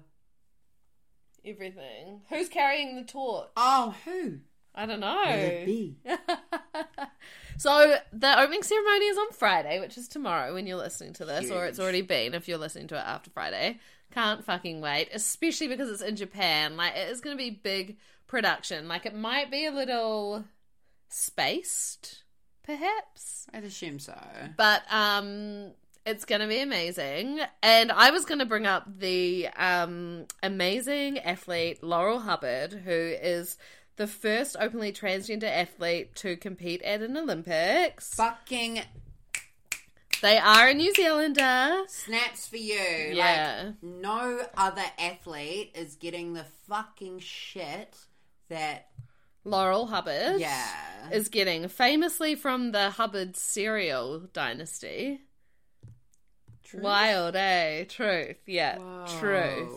Everything. 1.44 2.20
Who's 2.28 2.48
carrying 2.48 2.96
the 2.96 3.04
torch? 3.04 3.48
oh 3.56 3.94
who 4.04 4.38
I 4.74 4.86
don't 4.86 5.00
know. 5.00 5.86
so 7.58 7.96
the 8.12 8.40
opening 8.40 8.62
ceremony 8.62 9.04
is 9.06 9.18
on 9.18 9.32
Friday, 9.32 9.80
which 9.80 9.98
is 9.98 10.08
tomorrow 10.08 10.54
when 10.54 10.66
you're 10.66 10.78
listening 10.78 11.12
to 11.14 11.24
this, 11.24 11.50
or 11.50 11.66
it's 11.66 11.78
already 11.78 12.02
been 12.02 12.32
if 12.34 12.48
you're 12.48 12.58
listening 12.58 12.86
to 12.88 12.94
it 12.94 13.04
after 13.04 13.30
Friday. 13.30 13.78
Can't 14.12 14.42
fucking 14.44 14.80
wait, 14.80 15.10
especially 15.12 15.68
because 15.68 15.90
it's 15.90 16.00
in 16.02 16.16
Japan. 16.16 16.76
Like 16.76 16.96
it 16.96 17.10
is 17.10 17.20
going 17.20 17.36
to 17.36 17.42
be 17.42 17.50
big 17.50 17.98
production. 18.26 18.88
Like 18.88 19.04
it 19.04 19.14
might 19.14 19.50
be 19.50 19.66
a 19.66 19.70
little 19.70 20.44
spaced, 21.08 22.22
perhaps. 22.62 23.46
I'd 23.52 23.64
assume 23.64 23.98
so. 23.98 24.16
but 24.56 24.82
um 24.90 25.72
it's 26.06 26.24
going 26.24 26.40
to 26.40 26.46
be 26.46 26.60
amazing 26.60 27.38
and 27.62 27.92
i 27.92 28.10
was 28.10 28.24
going 28.24 28.38
to 28.38 28.46
bring 28.46 28.66
up 28.66 28.84
the 28.98 29.46
um 29.56 30.24
amazing 30.42 31.18
athlete 31.18 31.82
laurel 31.82 32.20
hubbard 32.20 32.72
who 32.72 32.92
is 32.92 33.58
the 33.98 34.06
first 34.06 34.56
openly 34.58 34.92
transgender 34.92 35.44
athlete 35.44 36.14
to 36.14 36.36
compete 36.36 36.80
at 36.82 37.02
an 37.02 37.16
olympics 37.16 38.14
Fucking 38.14 38.80
they 40.20 40.38
are 40.38 40.68
a 40.68 40.74
new 40.74 40.92
zealander 40.94 41.84
snaps 41.86 42.48
for 42.48 42.56
you. 42.56 42.74
Yeah. 43.12 43.66
Like 43.66 43.82
no 43.82 44.40
other 44.56 44.82
athlete 44.98 45.72
is 45.74 45.94
getting 45.94 46.34
the 46.34 46.44
fucking 46.68 47.20
shit 47.20 47.96
that 48.48 48.88
laurel 49.44 49.86
hubbard 49.86 50.40
yeah. 50.40 51.10
is 51.12 51.28
getting 51.28 51.68
famously 51.68 52.34
from 52.34 52.72
the 52.72 52.90
hubbard 52.90 53.36
cereal 53.36 54.20
dynasty 54.32 55.20
True. 56.64 56.82
wild 56.82 57.34
eh 57.36 57.84
truth 57.84 58.36
yeah 58.46 58.78
truth 59.20 59.72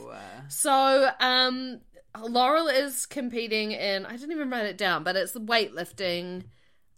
So, 0.49 1.09
um, 1.19 1.79
Laurel 2.19 2.67
is 2.67 3.05
competing 3.05 3.71
in, 3.71 4.05
I 4.05 4.11
didn't 4.11 4.31
even 4.31 4.49
write 4.49 4.65
it 4.65 4.77
down, 4.77 5.03
but 5.03 5.15
it's 5.15 5.33
weightlifting, 5.33 6.43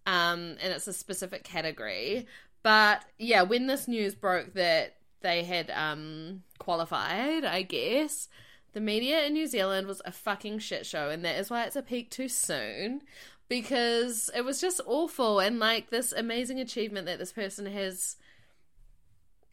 um, 0.05 0.57
and 0.61 0.73
it's 0.73 0.87
a 0.87 0.93
specific 0.93 1.43
category. 1.43 2.27
But 2.63 3.03
yeah, 3.17 3.43
when 3.43 3.67
this 3.67 3.87
news 3.87 4.15
broke 4.15 4.53
that 4.53 4.95
they 5.21 5.43
had, 5.43 5.69
um, 5.71 6.43
qualified, 6.57 7.45
I 7.45 7.61
guess, 7.61 8.27
the 8.73 8.81
media 8.81 9.25
in 9.25 9.33
New 9.33 9.47
Zealand 9.47 9.87
was 9.87 10.01
a 10.03 10.11
fucking 10.11 10.59
shit 10.59 10.85
show, 10.85 11.09
and 11.09 11.23
that 11.23 11.37
is 11.37 11.49
why 11.49 11.63
it's 11.63 11.75
a 11.75 11.81
peak 11.81 12.09
too 12.09 12.27
soon. 12.27 13.01
Because 13.49 14.31
it 14.35 14.43
was 14.43 14.59
just 14.59 14.81
awful, 14.87 15.39
and 15.39 15.59
like 15.59 15.89
this 15.89 16.11
amazing 16.11 16.59
achievement 16.59 17.05
that 17.05 17.19
this 17.19 17.31
person 17.31 17.65
has 17.67 18.15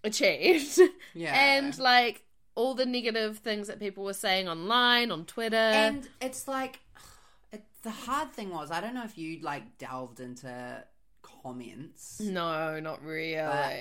achieved. 0.05 0.81
Yeah. 1.13 1.35
And 1.35 1.77
like 1.79 2.23
all 2.55 2.75
the 2.75 2.87
negative 2.87 3.39
things 3.39 3.69
that 3.69 3.79
people 3.79 4.05
were 4.05 4.13
saying 4.13 4.49
online, 4.49 5.11
on 5.11 5.25
Twitter. 5.25 5.57
And 5.57 6.09
it's 6.21 6.47
like 6.49 6.81
it, 7.53 7.65
the 7.83 7.91
hard 7.91 8.33
thing 8.33 8.51
was 8.51 8.71
I 8.71 8.81
don't 8.81 8.95
know 8.95 9.05
if 9.05 9.17
you 9.19 9.41
like 9.41 9.79
delved 9.79 10.21
into 10.21 10.85
comments. 11.23 12.21
no, 12.21 12.81
not 12.81 13.03
really. 13.03 13.37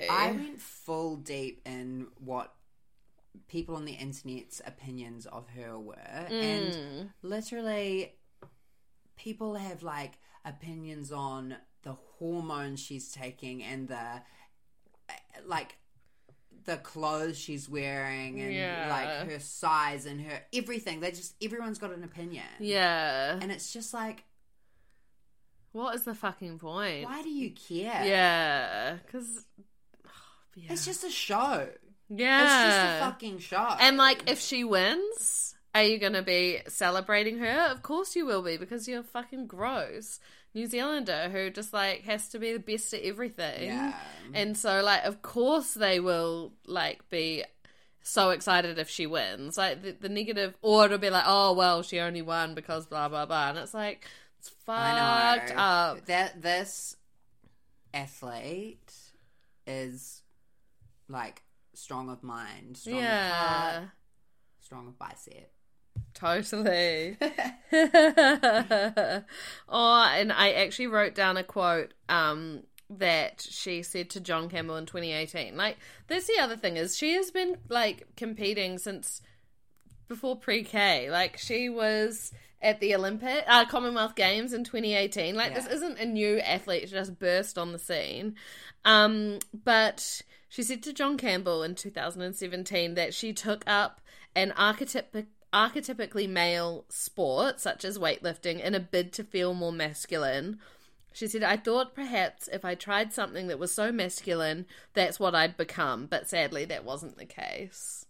I 0.08 0.32
went 0.32 0.60
full 0.60 1.16
deep 1.16 1.60
in 1.66 2.06
what 2.18 2.54
people 3.48 3.76
on 3.76 3.84
the 3.84 3.92
internet's 3.92 4.60
opinions 4.66 5.26
of 5.26 5.48
her 5.50 5.78
were, 5.78 5.94
and 5.96 6.72
Mm. 6.74 7.08
literally, 7.22 8.14
people 9.16 9.54
have 9.56 9.82
like 9.82 10.14
opinions 10.44 11.12
on 11.12 11.56
the 11.82 11.92
hormones 12.18 12.80
she's 12.80 13.10
taking 13.12 13.62
and 13.62 13.88
the 13.88 14.22
like 15.46 15.76
the 16.70 16.76
clothes 16.76 17.36
she's 17.38 17.68
wearing 17.68 18.40
and 18.40 18.52
Yeah. 18.52 18.86
like 18.88 19.28
her 19.30 19.40
size 19.40 20.06
and 20.06 20.20
her 20.20 20.40
everything. 20.52 21.00
They 21.00 21.10
just 21.10 21.34
everyone's 21.42 21.78
got 21.78 21.92
an 21.92 22.04
opinion, 22.04 22.44
yeah. 22.60 23.38
and 23.40 23.50
it's 23.50 23.72
just 23.72 23.92
like, 23.92 24.24
What 25.72 25.94
is 25.94 26.04
the 26.04 26.14
fucking 26.14 26.58
point? 26.58 27.04
why 27.04 27.22
do 27.22 27.28
you 27.30 27.50
care? 27.50 28.04
Yeah, 28.04 28.96
because 29.04 29.44
yeah. 30.54 30.72
It's 30.72 30.84
just 30.84 31.04
a 31.04 31.10
show. 31.10 31.68
yeah. 32.08 32.42
It's 32.44 32.74
just 32.76 33.02
a 33.02 33.10
fucking 33.10 33.38
show. 33.38 33.76
And 33.80 33.96
like, 33.96 34.28
if 34.30 34.40
she 34.40 34.64
wins, 34.64 35.54
are 35.74 35.84
you 35.84 35.98
going 35.98 36.14
to 36.14 36.22
be 36.22 36.60
celebrating 36.68 37.38
her? 37.38 37.68
Of 37.70 37.82
course 37.82 38.16
you 38.16 38.26
will 38.26 38.42
be, 38.42 38.56
because 38.56 38.88
you're 38.88 39.02
fucking 39.04 39.46
gross 39.46 40.18
New 40.54 40.66
Zealander 40.66 41.28
who 41.30 41.50
just 41.50 41.72
like 41.72 42.02
has 42.02 42.28
to 42.28 42.38
be 42.38 42.52
the 42.52 42.58
best 42.58 42.92
at 42.92 43.02
everything. 43.02 43.64
Yeah. 43.68 43.94
And 44.34 44.56
so, 44.56 44.82
like, 44.82 45.04
of 45.04 45.22
course 45.22 45.74
they 45.74 46.00
will 46.00 46.52
like 46.66 47.08
be 47.08 47.44
so 48.02 48.30
excited 48.30 48.78
if 48.78 48.88
she 48.88 49.06
wins. 49.06 49.56
Like 49.58 49.82
the, 49.82 49.92
the 49.92 50.08
negative, 50.08 50.54
or 50.62 50.86
it'll 50.86 50.98
be 50.98 51.10
like, 51.10 51.24
oh 51.26 51.52
well, 51.52 51.82
she 51.82 52.00
only 52.00 52.22
won 52.22 52.54
because 52.54 52.86
blah 52.86 53.08
blah 53.08 53.26
blah, 53.26 53.50
and 53.50 53.58
it's 53.58 53.74
like 53.74 54.06
it's 54.38 54.50
I 54.68 55.36
fucked 55.36 55.50
know. 55.50 55.60
up. 55.60 56.06
That 56.06 56.42
this 56.42 56.96
athlete 57.92 58.94
is 59.66 60.22
like 61.08 61.42
strong 61.74 62.08
of 62.10 62.22
mind, 62.22 62.76
strong 62.76 62.96
of 62.96 63.02
Yeah, 63.02 63.32
heart, 63.32 63.88
strong 64.60 64.88
of 64.88 64.98
bicep. 64.98 65.52
Totally. 66.14 67.16
oh, 67.22 69.22
and 69.68 70.32
I 70.32 70.52
actually 70.52 70.88
wrote 70.88 71.14
down 71.14 71.36
a 71.36 71.44
quote 71.44 71.94
um, 72.08 72.62
that 72.90 73.46
she 73.48 73.82
said 73.82 74.10
to 74.10 74.20
John 74.20 74.48
Campbell 74.48 74.76
in 74.76 74.86
2018. 74.86 75.56
Like, 75.56 75.78
that's 76.08 76.26
the 76.26 76.40
other 76.40 76.56
thing 76.56 76.76
is 76.76 76.96
she 76.96 77.14
has 77.14 77.30
been 77.30 77.56
like 77.68 78.06
competing 78.16 78.78
since 78.78 79.22
before 80.08 80.36
pre-K. 80.36 81.10
Like, 81.10 81.38
she 81.38 81.68
was 81.68 82.32
at 82.62 82.80
the 82.80 82.94
Olympic 82.94 83.44
uh, 83.46 83.64
Commonwealth 83.64 84.14
Games 84.14 84.52
in 84.52 84.64
2018. 84.64 85.34
Like, 85.34 85.54
this 85.54 85.66
isn't 85.66 85.98
a 85.98 86.06
new 86.06 86.38
athlete 86.40 86.88
she 86.88 86.94
just 86.94 87.18
burst 87.18 87.56
on 87.56 87.72
the 87.72 87.78
scene. 87.78 88.34
Um, 88.84 89.38
but 89.52 90.22
she 90.48 90.62
said 90.62 90.82
to 90.82 90.92
John 90.92 91.16
Campbell 91.16 91.62
in 91.62 91.74
2017 91.74 92.94
that 92.94 93.14
she 93.14 93.32
took 93.32 93.62
up 93.66 94.00
an 94.34 94.52
archetypic 94.56 95.26
archetypically 95.52 96.28
male 96.28 96.84
sport 96.88 97.60
such 97.60 97.84
as 97.84 97.98
weightlifting 97.98 98.60
in 98.60 98.74
a 98.74 98.80
bid 98.80 99.12
to 99.14 99.24
feel 99.24 99.54
more 99.54 99.72
masculine. 99.72 100.58
She 101.12 101.26
said, 101.26 101.42
I 101.42 101.56
thought 101.56 101.94
perhaps 101.94 102.48
if 102.48 102.64
I 102.64 102.74
tried 102.76 103.12
something 103.12 103.48
that 103.48 103.58
was 103.58 103.72
so 103.72 103.90
masculine, 103.90 104.66
that's 104.94 105.18
what 105.18 105.34
I'd 105.34 105.56
become, 105.56 106.06
but 106.06 106.28
sadly 106.28 106.64
that 106.66 106.84
wasn't 106.84 107.18
the 107.18 107.26
case. 107.26 108.06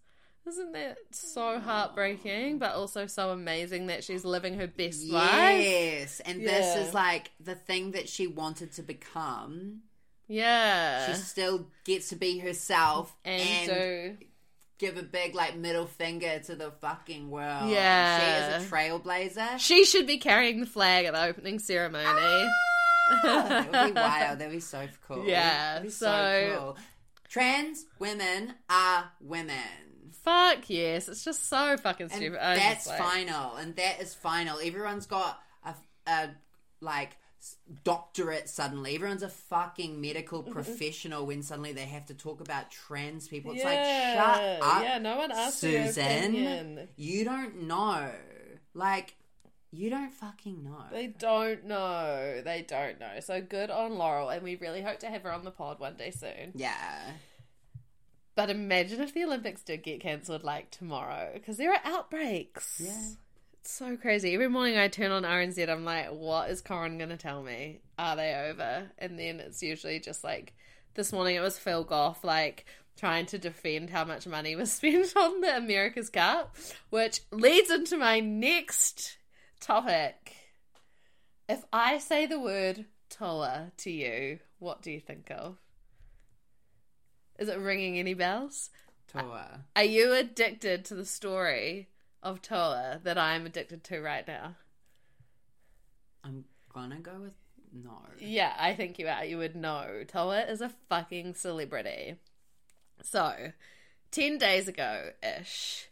Isn't 0.46 0.72
that 0.72 0.96
so 1.10 1.60
heartbreaking, 1.60 2.58
but 2.58 2.72
also 2.74 3.06
so 3.06 3.30
amazing 3.30 3.86
that 3.86 4.04
she's 4.04 4.24
living 4.24 4.54
her 4.58 4.66
best 4.66 5.04
life? 5.06 5.62
Yes, 5.62 6.20
and 6.20 6.40
Yeah. 6.42 6.50
this 6.50 6.88
is 6.88 6.94
like 6.94 7.30
the 7.38 7.54
thing 7.54 7.92
that 7.92 8.08
she 8.08 8.26
wanted 8.26 8.72
to 8.72 8.82
become. 8.82 9.82
Yeah. 10.28 11.06
She 11.06 11.20
still 11.20 11.66
gets 11.84 12.08
to 12.10 12.16
be 12.16 12.38
herself 12.38 13.14
and, 13.24 13.42
and, 13.42 14.18
do. 14.20 14.26
Give 14.80 14.96
a 14.96 15.02
big 15.02 15.34
like 15.34 15.56
middle 15.56 15.86
finger 15.86 16.40
to 16.40 16.56
the 16.56 16.70
fucking 16.80 17.30
world. 17.30 17.70
Yeah. 17.70 18.18
she 18.18 18.56
is 18.56 18.66
a 18.66 18.70
trailblazer. 18.74 19.58
She 19.58 19.84
should 19.84 20.06
be 20.06 20.18
carrying 20.18 20.58
the 20.60 20.66
flag 20.66 21.04
at 21.04 21.12
the 21.14 21.22
opening 21.22 21.58
ceremony. 21.60 22.04
Ah, 22.06 22.48
that 23.22 23.64
would 23.86 23.94
be 23.94 24.00
wild. 24.00 24.38
That'd 24.38 24.52
be 24.52 24.60
so 24.60 24.88
cool. 25.06 25.24
Yeah, 25.26 25.80
be 25.80 25.90
so- 25.90 26.56
cool. 26.58 26.76
Trans 27.28 27.84
women 28.00 28.54
are 28.68 29.10
women. 29.20 29.56
Fuck 30.24 30.68
yes, 30.68 31.08
it's 31.08 31.24
just 31.24 31.48
so 31.48 31.76
fucking 31.76 32.08
stupid. 32.08 32.38
I 32.44 32.56
that's 32.56 32.86
like- 32.86 32.98
final. 32.98 33.54
And 33.56 33.76
that 33.76 34.00
is 34.00 34.14
final. 34.14 34.58
Everyone's 34.58 35.06
got 35.06 35.38
a, 35.64 35.74
a 36.06 36.30
like 36.80 37.16
doctorate 37.84 38.48
suddenly. 38.48 38.94
Everyone's 38.94 39.22
a 39.22 39.28
fucking 39.28 40.00
medical 40.00 40.42
professional 40.42 41.26
when 41.26 41.42
suddenly 41.42 41.72
they 41.72 41.86
have 41.86 42.06
to 42.06 42.14
talk 42.14 42.40
about 42.40 42.70
trans 42.70 43.28
people. 43.28 43.52
It's 43.52 43.64
yeah, 43.64 43.68
like, 43.70 44.58
shut 44.58 44.62
up. 44.62 44.82
Yeah, 44.82 44.98
no 44.98 45.16
one 45.16 45.32
asked 45.32 45.60
Susan. 45.60 46.88
You 46.96 47.24
don't 47.24 47.62
know. 47.62 48.10
Like, 48.74 49.14
you 49.72 49.88
don't 49.88 50.12
fucking 50.12 50.64
know. 50.64 50.84
They 50.92 51.06
don't 51.06 51.64
know. 51.64 52.42
They 52.44 52.62
don't 52.66 52.98
know. 53.00 53.20
So 53.20 53.40
good 53.40 53.70
on 53.70 53.94
Laurel, 53.94 54.28
and 54.28 54.42
we 54.42 54.56
really 54.56 54.82
hope 54.82 54.98
to 55.00 55.08
have 55.08 55.22
her 55.22 55.32
on 55.32 55.44
the 55.44 55.50
pod 55.50 55.80
one 55.80 55.96
day 55.96 56.10
soon. 56.10 56.52
yeah. 56.54 57.12
But 58.36 58.48
imagine 58.48 59.00
if 59.00 59.12
the 59.12 59.24
Olympics 59.24 59.62
did 59.62 59.82
get 59.82 60.00
cancelled 60.00 60.44
like 60.44 60.70
tomorrow, 60.70 61.30
because 61.34 61.56
there 61.56 61.72
are 61.72 61.80
outbreaks. 61.84 62.80
Yeah. 62.82 63.14
So 63.62 63.96
crazy. 63.96 64.34
Every 64.34 64.48
morning 64.48 64.78
I 64.78 64.88
turn 64.88 65.10
on 65.10 65.22
RNZ, 65.22 65.68
I'm 65.68 65.84
like, 65.84 66.08
what 66.08 66.50
is 66.50 66.62
Corin 66.62 66.98
going 66.98 67.10
to 67.10 67.16
tell 67.16 67.42
me? 67.42 67.80
Are 67.98 68.16
they 68.16 68.34
over? 68.34 68.90
And 68.98 69.18
then 69.18 69.38
it's 69.38 69.62
usually 69.62 70.00
just 70.00 70.24
like, 70.24 70.54
this 70.94 71.12
morning 71.12 71.36
it 71.36 71.40
was 71.40 71.58
Phil 71.58 71.84
Goff, 71.84 72.24
like, 72.24 72.64
trying 72.96 73.26
to 73.26 73.38
defend 73.38 73.90
how 73.90 74.04
much 74.04 74.26
money 74.26 74.56
was 74.56 74.72
spent 74.74 75.14
on 75.16 75.40
the 75.40 75.56
America's 75.56 76.10
Cup, 76.10 76.56
which 76.88 77.20
leads 77.30 77.70
into 77.70 77.96
my 77.96 78.20
next 78.20 79.18
topic. 79.60 80.34
If 81.48 81.62
I 81.72 81.98
say 81.98 82.26
the 82.26 82.40
word 82.40 82.86
Toa 83.10 83.72
to 83.78 83.90
you, 83.90 84.38
what 84.58 84.82
do 84.82 84.90
you 84.90 85.00
think 85.00 85.30
of? 85.30 85.58
Is 87.38 87.48
it 87.48 87.58
ringing 87.58 87.98
any 87.98 88.14
bells? 88.14 88.70
Toa. 89.08 89.64
Are 89.76 89.84
you 89.84 90.12
addicted 90.12 90.84
to 90.86 90.94
the 90.94 91.06
story 91.06 91.88
of 92.22 92.42
Toa 92.42 93.00
that 93.02 93.18
I'm 93.18 93.46
addicted 93.46 93.84
to 93.84 94.00
right 94.00 94.26
now? 94.26 94.56
I'm 96.24 96.44
gonna 96.72 97.00
go 97.00 97.12
with 97.20 97.32
no. 97.72 97.98
Yeah, 98.18 98.52
I 98.58 98.74
think 98.74 98.98
you 98.98 99.06
are. 99.08 99.24
You 99.24 99.38
would 99.38 99.56
know. 99.56 100.02
Toa 100.06 100.42
is 100.42 100.60
a 100.60 100.72
fucking 100.88 101.34
celebrity. 101.34 102.16
So, 103.02 103.52
10 104.10 104.38
days 104.38 104.68
ago 104.68 105.10
ish, 105.22 105.88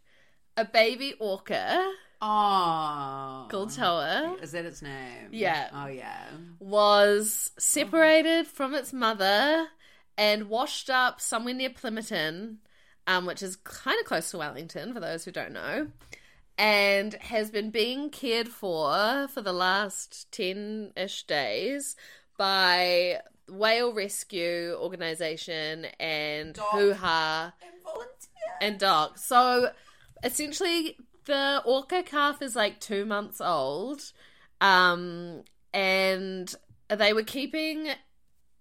a 0.56 0.64
baby 0.64 1.14
orca 1.18 1.92
Oh. 2.20 3.46
called 3.48 3.72
Toa 3.72 4.36
Is 4.42 4.50
that 4.52 4.64
its 4.64 4.82
name? 4.82 5.28
Yeah. 5.30 5.70
Oh, 5.72 5.86
yeah. 5.86 6.24
was 6.58 7.52
separated 7.58 8.46
from 8.48 8.74
its 8.74 8.92
mother 8.92 9.68
and 10.16 10.48
washed 10.48 10.90
up 10.90 11.20
somewhere 11.20 11.54
near 11.54 11.70
Plimmerton, 11.70 12.56
um, 13.06 13.24
which 13.24 13.40
is 13.40 13.54
kind 13.56 13.98
of 14.00 14.04
close 14.04 14.32
to 14.32 14.38
Wellington, 14.38 14.92
for 14.92 14.98
those 14.98 15.24
who 15.24 15.30
don't 15.30 15.52
know, 15.52 15.86
and 16.58 17.14
has 17.14 17.50
been 17.50 17.70
being 17.70 18.10
cared 18.10 18.48
for 18.48 19.28
for 19.28 19.40
the 19.40 19.52
last 19.52 20.30
10 20.32 20.92
ish 20.96 21.22
days 21.24 21.94
by 22.36 23.20
Whale 23.48 23.92
Rescue 23.94 24.76
Organisation 24.78 25.86
and 25.98 26.54
Doc. 26.54 26.66
Hoo 26.72 26.92
Ha 26.94 27.52
And 27.62 27.72
and 28.60 28.78
Doc. 28.78 29.18
So 29.18 29.70
essentially, 30.24 30.96
the 31.24 31.62
orca 31.64 32.02
calf 32.02 32.42
is 32.42 32.56
like 32.56 32.80
two 32.80 33.04
months 33.04 33.40
old, 33.40 34.12
um, 34.60 35.44
and 35.72 36.52
they 36.88 37.12
were 37.12 37.22
keeping 37.22 37.88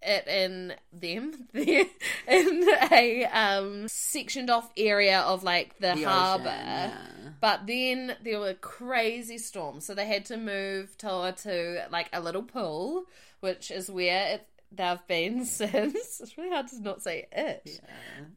it 0.08 0.28
in 0.28 0.74
them 0.94 1.48
in 1.54 2.70
a 2.92 3.26
um 3.26 3.88
sectioned 3.88 4.50
off 4.50 4.72
area 4.78 5.20
of 5.20 5.44
like 5.44 5.78
the, 5.80 5.94
The 5.96 6.04
harbour. 6.04 6.46
yeah. 6.46 6.92
But 7.40 7.68
then 7.68 8.16
there 8.24 8.40
were 8.40 8.56
crazy 8.56 9.38
storms, 9.38 9.86
so 9.86 9.94
they 9.94 10.08
had 10.08 10.26
to 10.26 10.38
move 10.38 10.98
Toa 10.98 11.34
to 11.44 11.86
like 11.92 12.10
a 12.14 12.20
little 12.22 12.42
pool, 12.44 13.04
which 13.42 13.70
is 13.70 13.92
where 13.92 14.36
it, 14.36 14.48
they've 14.72 15.06
been 15.08 15.46
since. 15.46 16.20
It's 16.20 16.38
really 16.38 16.50
hard 16.50 16.68
to 16.70 16.82
not 16.82 17.04
say 17.04 17.28
it. 17.32 17.82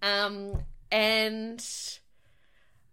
Yeah. 0.02 0.24
Um, 0.24 0.58
and 0.92 1.64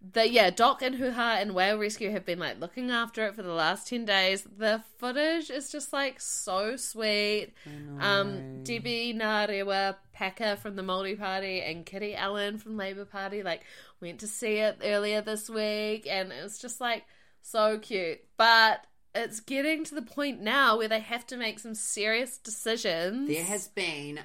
the 0.01 0.29
yeah, 0.29 0.49
Doc 0.49 0.81
and 0.81 0.95
Hoo 0.95 1.11
Ha 1.11 1.37
and 1.39 1.53
Whale 1.53 1.77
Rescue 1.77 2.11
have 2.11 2.25
been 2.25 2.39
like 2.39 2.59
looking 2.59 2.91
after 2.91 3.25
it 3.25 3.35
for 3.35 3.41
the 3.41 3.53
last 3.53 3.87
ten 3.87 4.05
days. 4.05 4.43
The 4.43 4.83
footage 4.97 5.49
is 5.49 5.71
just 5.71 5.91
like 5.91 6.19
so 6.19 6.75
sweet. 6.75 7.53
Um, 7.99 8.63
Debbie 8.63 9.13
Narewa 9.13 9.95
Packer 10.13 10.55
from 10.55 10.75
the 10.75 10.83
Māori 10.83 11.17
Party 11.17 11.61
and 11.61 11.85
Kiri 11.85 12.15
Allan 12.15 12.57
from 12.57 12.77
Labour 12.77 13.05
Party 13.05 13.43
like 13.43 13.63
went 14.01 14.19
to 14.19 14.27
see 14.27 14.57
it 14.57 14.79
earlier 14.83 15.21
this 15.21 15.49
week, 15.49 16.07
and 16.09 16.31
it 16.31 16.43
was 16.43 16.59
just 16.59 16.79
like 16.79 17.03
so 17.41 17.79
cute. 17.79 18.19
But 18.37 18.85
it's 19.15 19.39
getting 19.39 19.83
to 19.85 19.95
the 19.95 20.01
point 20.01 20.41
now 20.41 20.77
where 20.77 20.87
they 20.87 20.99
have 20.99 21.25
to 21.27 21.37
make 21.37 21.59
some 21.59 21.73
serious 21.73 22.37
decisions. 22.37 23.29
There 23.29 23.43
has 23.43 23.67
been 23.67 24.19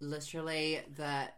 literally 0.00 0.80
the 0.96 1.28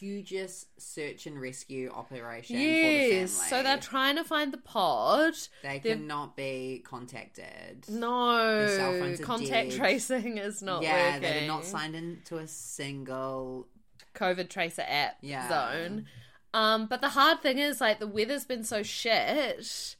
hugest 0.00 0.68
search 0.80 1.26
and 1.26 1.40
rescue 1.40 1.90
operation 1.90 2.56
for 2.56 2.60
the 2.62 2.64
Yes, 2.64 3.36
family. 3.36 3.48
so 3.50 3.62
they're 3.62 3.78
trying 3.78 4.16
to 4.16 4.24
find 4.24 4.52
the 4.52 4.58
pod. 4.58 5.34
they 5.62 5.78
they're- 5.78 5.96
cannot 5.96 6.36
be 6.36 6.82
contacted. 6.84 7.84
cell 7.84 7.98
No, 7.98 9.16
contact 9.22 9.70
dead. 9.70 9.78
tracing 9.78 10.38
is 10.38 10.62
not 10.62 10.82
yeah, 10.82 11.06
working. 11.16 11.22
they're 11.22 11.46
not 11.46 11.64
signed 11.64 11.94
into 11.96 12.38
a 12.38 12.46
single. 12.48 13.68
COVID 14.14 14.48
tracer 14.48 14.84
app 14.86 15.18
Yeah. 15.20 15.48
zone. 15.48 16.06
Um, 16.54 16.86
but 16.86 17.00
the 17.02 17.10
hard 17.10 17.42
thing 17.42 17.58
is, 17.58 17.80
like, 17.82 17.98
the 17.98 18.06
weather's 18.06 18.46
been 18.46 18.64
so 18.64 18.82
shit 18.82 19.96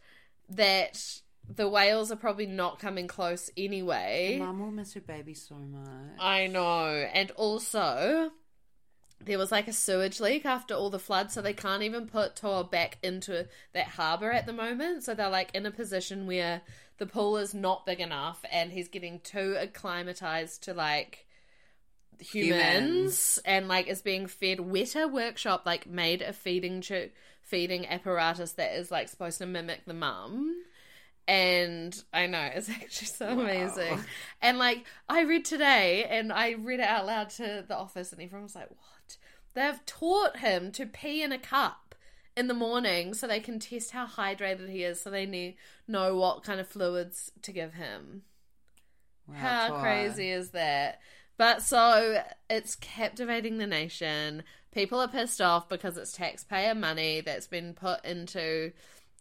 that 0.48 1.20
the 1.48 1.68
whales 1.68 2.10
are 2.10 2.16
probably 2.16 2.46
not 2.46 2.78
coming 2.78 3.06
close 3.06 3.50
anyway. 3.56 4.36
Mum 4.38 4.58
will 4.60 4.70
miss 4.70 4.94
her 4.94 5.00
baby 5.00 5.34
so 5.34 5.54
much. 5.56 6.18
I 6.18 6.46
know. 6.46 6.88
And 7.12 7.30
also, 7.32 8.32
there 9.24 9.38
was 9.38 9.50
like 9.50 9.68
a 9.68 9.72
sewage 9.72 10.20
leak 10.20 10.44
after 10.44 10.74
all 10.74 10.90
the 10.90 10.98
floods, 10.98 11.34
so 11.34 11.42
they 11.42 11.52
can't 11.52 11.82
even 11.82 12.06
put 12.06 12.36
Toa 12.36 12.64
back 12.64 12.98
into 13.02 13.48
that 13.72 13.88
harbour 13.88 14.30
at 14.30 14.46
the 14.46 14.52
moment. 14.52 15.02
So 15.04 15.14
they're 15.14 15.28
like 15.28 15.54
in 15.54 15.66
a 15.66 15.70
position 15.70 16.26
where 16.26 16.62
the 16.98 17.06
pool 17.06 17.36
is 17.36 17.54
not 17.54 17.86
big 17.86 18.00
enough 18.00 18.44
and 18.50 18.72
he's 18.72 18.88
getting 18.88 19.20
too 19.20 19.56
acclimatized 19.58 20.62
to 20.64 20.74
like 20.74 21.26
humans, 22.20 22.62
Humans. 22.62 23.38
and 23.44 23.68
like 23.68 23.88
is 23.88 24.00
being 24.00 24.26
fed 24.26 24.58
Weta 24.58 25.10
Workshop 25.10 25.62
like 25.66 25.86
made 25.86 26.22
a 26.22 26.32
feeding 26.32 26.80
tu- 26.80 27.10
feeding 27.42 27.86
apparatus 27.86 28.52
that 28.52 28.74
is 28.78 28.90
like 28.90 29.08
supposed 29.08 29.38
to 29.38 29.46
mimic 29.46 29.84
the 29.84 29.92
mum 29.92 30.54
and 31.28 32.02
I 32.12 32.26
know 32.26 32.48
it's 32.54 32.68
actually 32.70 33.08
so 33.08 33.28
amazing. 33.28 33.98
And 34.40 34.58
like 34.58 34.84
I 35.08 35.22
read 35.22 35.44
today, 35.44 36.04
and 36.04 36.32
I 36.32 36.52
read 36.52 36.80
it 36.80 36.86
out 36.86 37.06
loud 37.06 37.30
to 37.30 37.64
the 37.66 37.76
office, 37.76 38.12
and 38.12 38.22
everyone 38.22 38.44
was 38.44 38.54
like, 38.54 38.68
"What? 38.70 38.78
They've 39.56 39.84
taught 39.86 40.36
him 40.36 40.70
to 40.72 40.86
pee 40.86 41.22
in 41.22 41.32
a 41.32 41.38
cup." 41.38 41.94
In 42.36 42.48
the 42.48 42.54
morning, 42.54 43.14
so 43.14 43.26
they 43.26 43.40
can 43.40 43.58
test 43.58 43.92
how 43.92 44.06
hydrated 44.06 44.68
he 44.68 44.84
is, 44.84 45.00
so 45.00 45.08
they 45.08 45.24
need, 45.24 45.56
know 45.88 46.14
what 46.14 46.44
kind 46.44 46.60
of 46.60 46.68
fluids 46.68 47.32
to 47.40 47.50
give 47.50 47.72
him. 47.72 48.24
Wow, 49.26 49.36
How 49.36 49.80
crazy 49.80 50.28
is 50.28 50.50
that? 50.50 51.00
But 51.38 51.62
so 51.62 52.22
it's 52.50 52.74
captivating 52.74 53.56
the 53.56 53.66
nation. 53.66 54.42
People 54.70 55.00
are 55.00 55.08
pissed 55.08 55.40
off 55.40 55.66
because 55.68 55.96
it's 55.96 56.12
taxpayer 56.12 56.74
money 56.74 57.22
that's 57.22 57.46
been 57.46 57.72
put 57.72 58.04
into 58.04 58.72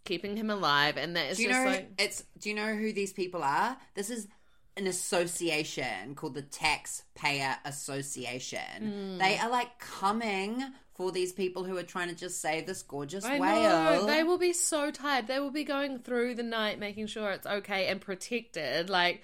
keeping 0.04 0.36
him 0.36 0.50
alive, 0.50 0.98
and 0.98 1.16
that 1.16 1.32
is 1.32 1.38
Do 1.38 1.44
you 1.44 1.50
just 1.50 1.62
know 1.62 1.72
like 1.72 1.92
it's? 1.98 2.24
Do 2.38 2.50
you 2.50 2.56
know 2.56 2.76
who 2.76 2.92
these 2.92 3.14
people 3.14 3.44
are? 3.44 3.78
This 3.94 4.10
is 4.10 4.28
an 4.78 4.88
association 4.88 6.16
called 6.16 6.34
the 6.34 6.42
Taxpayer 6.42 7.58
Association. 7.66 8.60
Hmm. 8.82 9.18
They 9.18 9.38
are 9.38 9.50
like 9.50 9.80
coming 9.80 10.64
for 10.96 11.12
these 11.12 11.34
people 11.34 11.64
who 11.64 11.78
are 11.78 11.84
trying 11.84 12.10
to 12.10 12.16
just 12.16 12.42
save 12.42 12.66
this 12.66 12.82
gorgeous 12.82 13.26
I 13.26 13.40
whale. 13.40 13.70
know 13.70 14.06
they 14.06 14.24
will 14.24 14.38
be 14.38 14.54
so 14.54 14.92
tired. 14.92 15.28
They 15.28 15.40
will 15.40 15.52
be 15.52 15.64
going 15.64 16.00
through 16.00 16.36
the 16.36 16.44
night 16.44 16.80
making 16.80 17.08
sure 17.08 17.32
it's 17.32 17.46
okay 17.46 17.88
and 17.88 18.00
protected. 18.00 18.90
Like, 18.90 19.22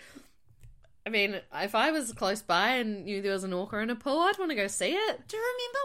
I 1.05 1.09
mean, 1.09 1.39
if 1.53 1.75
I 1.75 1.91
was 1.91 2.11
close 2.13 2.41
by 2.41 2.75
and 2.75 3.05
knew 3.05 3.21
there 3.21 3.33
was 3.33 3.43
an 3.43 3.53
orca 3.53 3.79
in 3.79 3.89
a 3.89 3.95
pool, 3.95 4.19
I'd 4.19 4.37
want 4.37 4.51
to 4.51 4.55
go 4.55 4.67
see 4.67 4.91
it. 4.91 5.27
Do 5.27 5.37
you 5.37 5.43
remember 5.43 5.79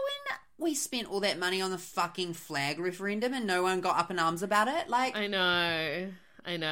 when 0.57 0.67
we 0.69 0.75
spent 0.75 1.09
all 1.09 1.21
that 1.21 1.39
money 1.39 1.61
on 1.61 1.71
the 1.71 1.77
fucking 1.77 2.33
flag 2.33 2.79
referendum 2.79 3.33
and 3.33 3.47
no 3.47 3.63
one 3.63 3.79
got 3.79 3.97
up 3.97 4.11
in 4.11 4.19
arms 4.19 4.43
about 4.43 4.67
it? 4.67 4.89
Like, 4.89 5.15
I 5.15 5.27
know, 5.27 6.09
I 6.47 6.57
know, 6.57 6.67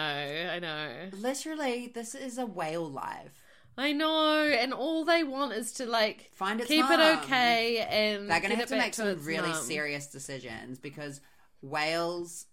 I 0.53 0.59
know, 0.59 1.09
literally, 1.19 1.91
this 1.93 2.15
is 2.15 2.37
a 2.37 2.45
whale 2.45 2.89
life. 2.89 3.43
I 3.77 3.91
know. 3.91 4.39
And 4.41 4.73
all 4.73 5.03
they 5.03 5.23
want 5.23 5.51
is 5.51 5.73
to 5.73 5.85
like 5.85 6.29
Find 6.33 6.61
its 6.61 6.69
keep 6.69 6.85
mum. 6.85 6.97
it 6.99 7.17
okay, 7.25 7.79
and 7.79 8.29
They're 8.29 8.39
going 8.39 8.51
to 8.51 8.55
get 8.55 8.59
have 8.59 8.69
to 8.69 8.77
make 8.77 8.93
some 8.93 9.21
really 9.25 9.49
mum. 9.49 9.61
serious 9.63 10.07
decisions 10.07 10.79
because 10.79 11.19
whales 11.61 12.45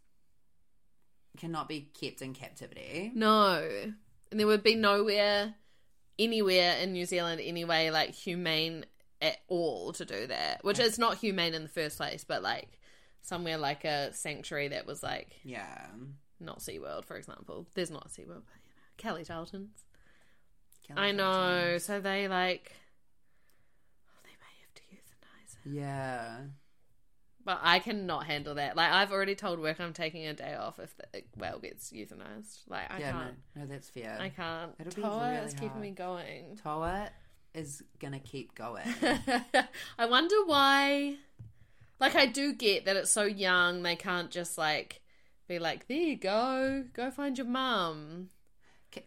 cannot 1.38 1.68
be 1.68 1.90
kept 1.98 2.22
in 2.22 2.34
captivity. 2.34 3.12
No, 3.14 3.68
and 4.32 4.40
there 4.40 4.46
would 4.48 4.64
be 4.64 4.74
nowhere, 4.74 5.54
anywhere 6.18 6.76
in 6.78 6.92
New 6.92 7.06
Zealand 7.06 7.40
anyway, 7.42 7.90
like 7.90 8.14
humane 8.14 8.84
at 9.20 9.36
all 9.46 9.92
to 9.92 10.04
do 10.04 10.26
that. 10.26 10.64
Which 10.64 10.80
is 10.80 10.98
not 10.98 11.18
humane 11.18 11.54
in 11.54 11.62
the 11.62 11.68
first 11.68 11.96
place, 11.98 12.24
but 12.24 12.42
like 12.42 12.80
somewhere 13.22 13.58
like 13.58 13.84
a 13.84 14.12
sanctuary 14.12 14.68
that 14.68 14.86
was 14.86 15.02
like 15.04 15.36
Yeah. 15.44 15.86
Not 16.42 16.58
SeaWorld, 16.60 17.04
for 17.04 17.16
example. 17.16 17.66
There's 17.74 17.90
not 17.90 18.08
SeaWorld, 18.08 18.42
but 18.46 18.58
you 18.64 18.70
know, 18.74 18.82
Kelly 18.98 19.24
Tarlton's. 19.24 19.84
Kill 20.86 20.98
I 20.98 21.12
know. 21.12 21.32
sometimes. 21.32 21.84
So 21.84 22.00
they 22.00 22.28
like. 22.28 22.72
oh, 24.08 24.20
They 24.24 24.30
may 24.40 24.60
have 24.60 24.74
to 24.74 24.82
euthanize 24.92 25.56
it. 25.74 25.78
Yeah. 25.80 26.36
But 27.44 27.58
I 27.62 27.80
cannot 27.80 28.26
handle 28.26 28.54
that. 28.54 28.76
Like, 28.76 28.92
I've 28.92 29.10
already 29.10 29.34
told 29.34 29.58
work 29.58 29.80
I'm 29.80 29.92
taking 29.92 30.26
a 30.26 30.32
day 30.34 30.54
off 30.54 30.78
if 30.78 30.96
the 30.96 31.22
whale 31.36 31.58
gets 31.58 31.90
euthanized. 31.90 32.60
Like, 32.68 32.88
I 32.88 32.98
yeah, 33.00 33.12
can't. 33.12 33.34
no, 33.56 33.62
no, 33.62 33.66
that's 33.66 33.90
fair. 33.90 34.16
I 34.20 34.28
can't. 34.28 34.72
It'll 34.78 34.94
be 34.94 35.02
Toa 35.02 35.30
really 35.32 35.46
is 35.46 35.54
keeping 35.54 35.68
hard. 35.70 35.80
me 35.82 35.90
going. 35.90 36.58
Toa 36.62 37.10
is 37.54 37.82
gonna 37.98 38.20
keep 38.20 38.54
going. 38.54 38.84
I 39.98 40.06
wonder 40.06 40.36
why. 40.46 41.16
Like, 41.98 42.14
I 42.16 42.26
do 42.26 42.52
get 42.52 42.84
that 42.84 42.94
it's 42.96 43.10
so 43.10 43.24
young, 43.24 43.82
they 43.82 43.96
can't 43.96 44.30
just, 44.30 44.56
like, 44.56 45.00
be 45.48 45.58
like, 45.58 45.88
there 45.88 45.96
you 45.96 46.16
go, 46.16 46.84
go 46.92 47.10
find 47.10 47.36
your 47.36 47.46
mum. 47.46 48.30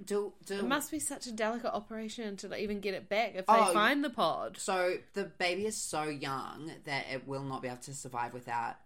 Do 0.04 0.34
do 0.45 0.56
It 0.56 0.67
must 0.67 0.89
be 0.89 1.00
such 1.00 1.28
a 1.28 1.32
delicate 1.32 1.71
operation 1.71 2.38
to 2.38 2.58
even 2.58 2.80
get 2.80 2.95
it 2.95 3.08
back 3.08 3.34
if 3.36 3.45
they 3.45 3.54
Oh, 3.54 3.71
find 3.71 4.04
the 4.04 4.10
pod. 4.10 4.58
So 4.58 4.95
the 5.13 5.26
baby 5.26 5.67
is 5.67 5.78
so 5.78 6.04
young 6.04 6.71
that 6.86 7.06
it 7.12 7.28
will 7.28 7.43
not 7.43 7.62
be 7.62 7.67
able 7.67 7.78
to 7.82 7.93
survive 7.93 8.34
without 8.34 8.78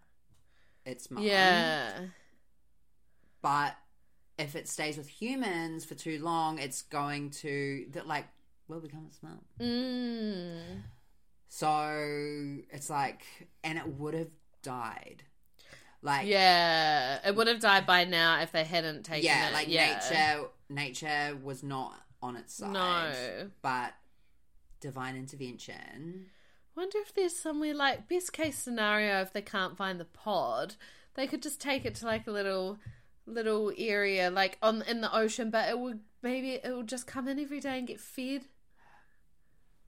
its 0.84 1.10
mum. 1.10 1.22
Yeah. 1.22 1.92
But 3.40 3.76
if 4.38 4.54
it 4.54 4.68
stays 4.68 4.98
with 4.98 5.08
humans 5.08 5.86
for 5.86 5.94
too 5.94 6.18
long, 6.22 6.58
it's 6.58 6.82
going 6.82 7.30
to 7.30 7.86
that 7.92 8.06
like 8.06 8.26
will 8.68 8.80
become 8.80 9.06
its 9.08 9.22
mum. 9.22 9.40
Mm. 9.58 10.82
So 11.48 12.62
it's 12.70 12.90
like, 12.90 13.22
and 13.64 13.78
it 13.78 13.86
would 13.86 14.14
have 14.14 14.30
died. 14.62 15.24
Like 16.02 16.26
Yeah. 16.26 17.18
It 17.26 17.34
would 17.36 17.46
have 17.46 17.60
died 17.60 17.86
by 17.86 18.04
now 18.04 18.40
if 18.40 18.52
they 18.52 18.64
hadn't 18.64 19.04
taken 19.04 19.24
yeah, 19.24 19.48
it. 19.48 19.52
like 19.52 19.68
yeah. 19.68 20.00
nature. 20.10 20.48
Nature 20.68 21.38
was 21.42 21.62
not 21.62 21.94
on 22.22 22.36
its 22.36 22.54
side. 22.54 22.72
No. 22.72 23.50
but 23.62 23.94
divine 24.80 25.16
intervention. 25.16 26.26
Wonder 26.76 26.98
if 26.98 27.14
there's 27.14 27.36
somewhere 27.36 27.74
like 27.74 28.08
best 28.08 28.32
case 28.32 28.56
scenario 28.56 29.20
if 29.20 29.32
they 29.32 29.42
can't 29.42 29.76
find 29.76 30.00
the 30.00 30.04
pod, 30.04 30.76
they 31.14 31.26
could 31.26 31.42
just 31.42 31.60
take 31.60 31.84
it 31.84 31.94
to 31.96 32.06
like 32.06 32.26
a 32.26 32.30
little 32.30 32.78
little 33.26 33.72
area 33.76 34.30
like 34.30 34.58
on 34.62 34.82
in 34.82 35.00
the 35.00 35.14
ocean, 35.14 35.50
but 35.50 35.68
it 35.68 35.78
would 35.78 36.00
maybe 36.22 36.52
it 36.52 36.74
would 36.74 36.88
just 36.88 37.06
come 37.06 37.28
in 37.28 37.38
every 37.38 37.60
day 37.60 37.78
and 37.78 37.88
get 37.88 38.00
fed. 38.00 38.42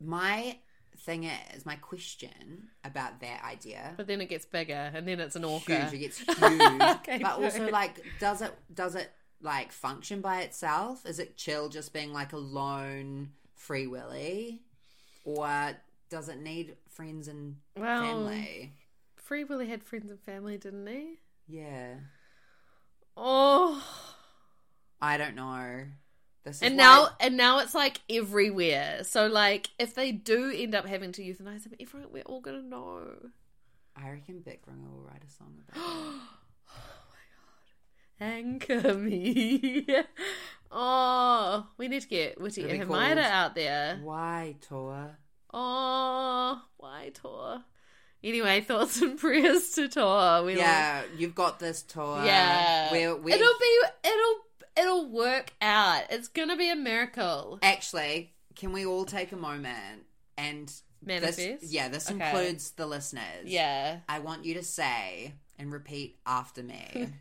My 0.00 0.58
thing 0.96 1.24
is, 1.24 1.64
my 1.66 1.76
question 1.76 2.68
about 2.84 3.20
that 3.20 3.42
idea. 3.44 3.94
But 3.96 4.06
then 4.06 4.20
it 4.20 4.28
gets 4.28 4.44
bigger 4.46 4.90
and 4.94 5.06
then 5.06 5.20
it's 5.20 5.36
an 5.36 5.44
orca. 5.44 5.86
Huge, 5.86 5.94
it 5.94 5.98
gets 5.98 6.18
huge. 6.38 6.80
Okay, 6.80 7.18
but 7.22 7.40
also, 7.42 7.68
like, 7.70 8.04
does 8.20 8.42
it 8.42 8.54
does 8.72 8.94
it 8.94 9.10
like 9.40 9.72
function 9.72 10.20
by 10.20 10.42
itself? 10.42 11.04
Is 11.06 11.18
it 11.18 11.36
chill, 11.36 11.68
just 11.68 11.92
being 11.92 12.12
like 12.12 12.32
a 12.32 12.38
lone 12.38 13.30
free 13.54 13.86
willy, 13.86 14.62
or 15.24 15.72
does 16.10 16.28
it 16.28 16.40
need 16.40 16.76
friends 16.88 17.28
and 17.28 17.56
Well, 17.76 18.02
family? 18.02 18.72
Free 19.16 19.44
Willy 19.44 19.68
had 19.68 19.82
friends 19.82 20.10
and 20.10 20.20
family, 20.20 20.58
didn't 20.58 20.86
he? 20.86 21.18
Yeah, 21.48 21.94
Oh, 23.16 23.82
I 25.00 25.16
don't 25.16 25.34
know. 25.34 25.84
This 26.44 26.60
and 26.60 26.76
now 26.76 27.10
and 27.20 27.36
now 27.36 27.60
it's 27.60 27.74
like 27.74 28.00
everywhere. 28.10 29.04
So 29.04 29.26
like, 29.26 29.70
if 29.78 29.94
they 29.94 30.10
do 30.10 30.52
end 30.54 30.74
up 30.74 30.86
having 30.86 31.12
to 31.12 31.22
euthanize 31.22 31.64
them, 31.64 31.74
everyone 31.78 32.10
we're 32.12 32.22
all 32.24 32.40
gonna 32.40 32.62
know. 32.62 33.00
I 33.94 34.10
reckon 34.10 34.40
Bic 34.40 34.62
Runga 34.66 34.90
will 34.90 35.02
write 35.02 35.22
a 35.26 35.30
song 35.30 35.54
about. 35.68 35.80
it. 35.82 36.20
Oh 36.68 37.02
my 38.20 38.26
god. 38.26 38.34
Anchor 38.34 38.94
me. 38.94 39.86
oh, 40.72 41.66
we 41.76 41.88
need 41.88 42.02
to 42.02 42.08
get 42.08 42.40
Witty 42.40 42.68
and 42.68 42.82
Hermida 42.82 43.22
out 43.22 43.54
there. 43.54 44.00
Why, 44.02 44.56
Tor? 44.62 45.18
Oh, 45.54 46.60
why 46.78 47.10
Tor? 47.14 47.62
Anyway, 48.24 48.60
thoughts 48.60 49.02
and 49.02 49.18
prayers 49.18 49.70
to 49.70 49.88
Toa. 49.88 50.44
We 50.44 50.56
Yeah, 50.56 51.02
you've 51.16 51.34
got 51.34 51.58
this, 51.58 51.82
Toa. 51.82 52.24
yeah. 52.24 52.92
we're, 52.92 53.16
we're 53.16 53.34
It'll 53.34 53.58
be 53.58 53.80
it'll 54.04 54.41
it'll 54.76 55.08
work 55.10 55.52
out. 55.60 56.04
It's 56.10 56.28
gonna 56.28 56.56
be 56.56 56.70
a 56.70 56.76
miracle. 56.76 57.58
Actually, 57.62 58.32
can 58.54 58.72
we 58.72 58.84
all 58.86 59.04
take 59.04 59.32
a 59.32 59.36
moment 59.36 60.04
and 60.36 60.72
Manifest? 61.04 61.36
This, 61.38 61.72
yeah, 61.72 61.88
this 61.88 62.10
Okay. 62.10 62.24
includes 62.24 62.70
the 62.72 62.86
listeners. 62.86 63.46
Yeah. 63.46 64.00
I 64.08 64.20
want 64.20 64.44
you 64.44 64.54
to 64.54 64.62
say 64.62 65.34
and 65.58 65.72
repeat 65.72 66.18
after 66.24 66.62
me. 66.62 67.08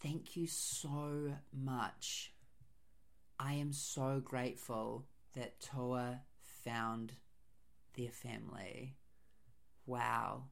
Thank 0.00 0.36
you 0.36 0.46
so 0.46 1.34
much. 1.52 2.32
I 3.38 3.54
am 3.54 3.72
so 3.72 4.20
grateful 4.24 5.06
that 5.34 5.60
Toa 5.60 6.22
found 6.64 7.12
their 7.96 8.10
family. 8.10 8.96
Wow. 9.84 10.44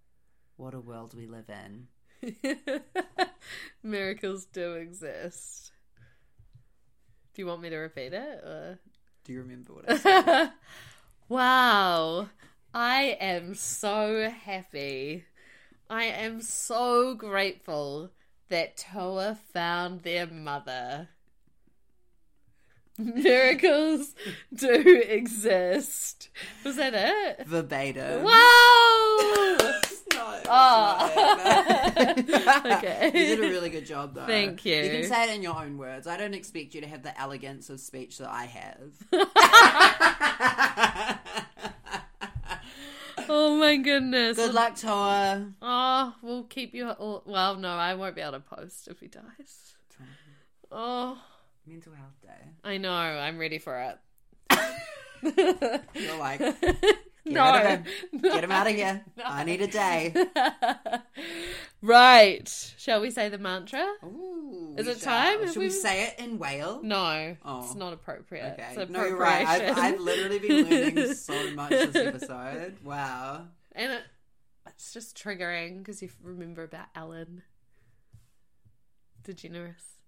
What 0.56 0.74
a 0.74 0.80
world 0.80 1.14
we 1.14 1.26
live 1.26 1.48
in. 1.48 1.88
Miracles 3.82 4.46
do 4.46 4.74
exist. 4.74 5.72
Do 7.34 7.42
you 7.42 7.46
want 7.46 7.62
me 7.62 7.70
to 7.70 7.76
repeat 7.76 8.12
it? 8.12 8.44
Or? 8.44 8.78
Do 9.24 9.32
you 9.32 9.40
remember 9.40 9.74
what 9.74 9.90
I 9.90 9.96
said? 9.96 10.50
wow. 11.28 12.28
I 12.74 13.16
am 13.20 13.54
so 13.54 14.30
happy. 14.30 15.24
I 15.88 16.04
am 16.04 16.42
so 16.42 17.14
grateful 17.14 18.10
that 18.48 18.76
Toa 18.76 19.38
found 19.52 20.02
their 20.02 20.26
mother. 20.26 21.08
Miracles 22.98 24.14
do 24.52 25.02
exist. 25.08 26.30
Was 26.64 26.76
that 26.76 26.94
it? 26.94 27.46
Verbatim. 27.46 28.24
Wow! 28.24 29.57
Oh. 30.50 32.14
Okay. 32.78 33.06
You 33.06 33.36
did 33.36 33.40
a 33.40 33.50
really 33.50 33.70
good 33.70 33.86
job, 33.86 34.14
though. 34.14 34.26
Thank 34.26 34.64
you. 34.64 34.76
You 34.76 34.90
can 34.90 35.04
say 35.04 35.30
it 35.30 35.34
in 35.34 35.42
your 35.42 35.56
own 35.56 35.76
words. 35.76 36.06
I 36.06 36.16
don't 36.16 36.34
expect 36.34 36.74
you 36.74 36.80
to 36.80 36.86
have 36.86 37.02
the 37.02 37.18
elegance 37.20 37.68
of 37.70 37.80
speech 37.80 38.18
that 38.18 38.30
I 38.30 38.44
have. 38.46 38.92
Oh 43.30 43.56
my 43.56 43.76
goodness. 43.76 44.36
good 44.36 44.54
luck, 44.54 44.76
Toa. 44.76 45.52
Oh, 45.60 46.14
we'll 46.22 46.44
keep 46.44 46.74
you. 46.74 46.88
All... 46.88 47.22
Well, 47.26 47.56
no, 47.56 47.68
I 47.68 47.94
won't 47.94 48.14
be 48.14 48.22
able 48.22 48.32
to 48.32 48.40
post 48.40 48.88
if 48.88 49.00
he 49.00 49.08
dies. 49.08 49.74
Oh, 50.72 51.18
Mental 51.66 51.92
Health 51.92 52.16
Day. 52.22 52.52
I 52.64 52.78
know. 52.78 52.92
I'm 52.92 53.36
ready 53.38 53.58
for 53.58 53.78
it. 53.80 53.98
You're 55.94 56.18
like, 56.18 56.40
no, 57.32 57.52
rid 57.52 57.62
of 57.64 57.68
him. 57.70 58.20
get 58.22 58.44
him 58.44 58.50
out 58.52 58.66
of 58.66 58.74
here. 58.74 59.04
I 59.24 59.44
need 59.44 59.60
a 59.62 59.66
day. 59.66 60.14
right. 61.82 62.74
Shall 62.76 63.00
we 63.00 63.10
say 63.10 63.28
the 63.28 63.38
mantra? 63.38 63.86
Ooh, 64.04 64.74
Is 64.78 64.86
it 64.86 64.98
shall. 65.00 65.36
time? 65.38 65.46
Should 65.48 65.56
we 65.58 65.64
we- 65.66 65.70
say 65.70 66.04
it 66.08 66.18
in 66.18 66.38
Whale? 66.38 66.80
No, 66.82 67.36
Oh. 67.44 67.60
it's 67.64 67.74
not 67.74 67.92
appropriate. 67.92 68.56
Okay. 68.58 68.86
No, 68.90 69.04
you're 69.04 69.16
right. 69.16 69.46
I've. 69.46 69.78
I've 69.78 70.00
literally 70.00 70.38
been 70.38 70.68
learning 70.68 71.14
so 71.14 71.50
much 71.54 71.70
this 71.70 71.96
episode. 71.96 72.76
Wow. 72.84 73.46
and 73.72 73.92
it, 73.92 74.02
it's 74.66 74.92
just 74.92 75.16
triggering 75.16 75.78
because 75.78 76.02
you 76.02 76.10
remember 76.22 76.62
about 76.64 76.86
Ellen, 76.94 77.42
the 79.24 79.34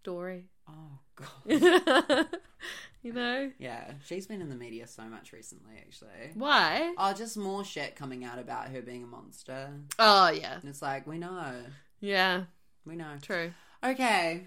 story. 0.02 0.44
Oh, 0.68 0.98
God. 1.16 2.26
you 3.02 3.12
know 3.12 3.50
Yeah, 3.58 3.92
she's 4.06 4.26
been 4.26 4.40
in 4.40 4.48
the 4.48 4.54
media 4.56 4.86
so 4.86 5.02
much 5.04 5.32
recently, 5.32 5.74
actually. 5.78 6.30
why? 6.34 6.94
Oh, 6.96 7.12
just 7.12 7.36
more 7.36 7.64
shit 7.64 7.96
coming 7.96 8.24
out 8.24 8.38
about 8.38 8.68
her 8.68 8.80
being 8.80 9.04
a 9.04 9.06
monster. 9.06 9.70
Oh 9.98 10.30
yeah, 10.30 10.54
And 10.60 10.68
it's 10.70 10.80
like, 10.82 11.06
we 11.06 11.18
know. 11.18 11.54
yeah, 12.00 12.44
We 12.86 12.96
know. 12.96 13.16
true. 13.20 13.52
Okay. 13.84 14.44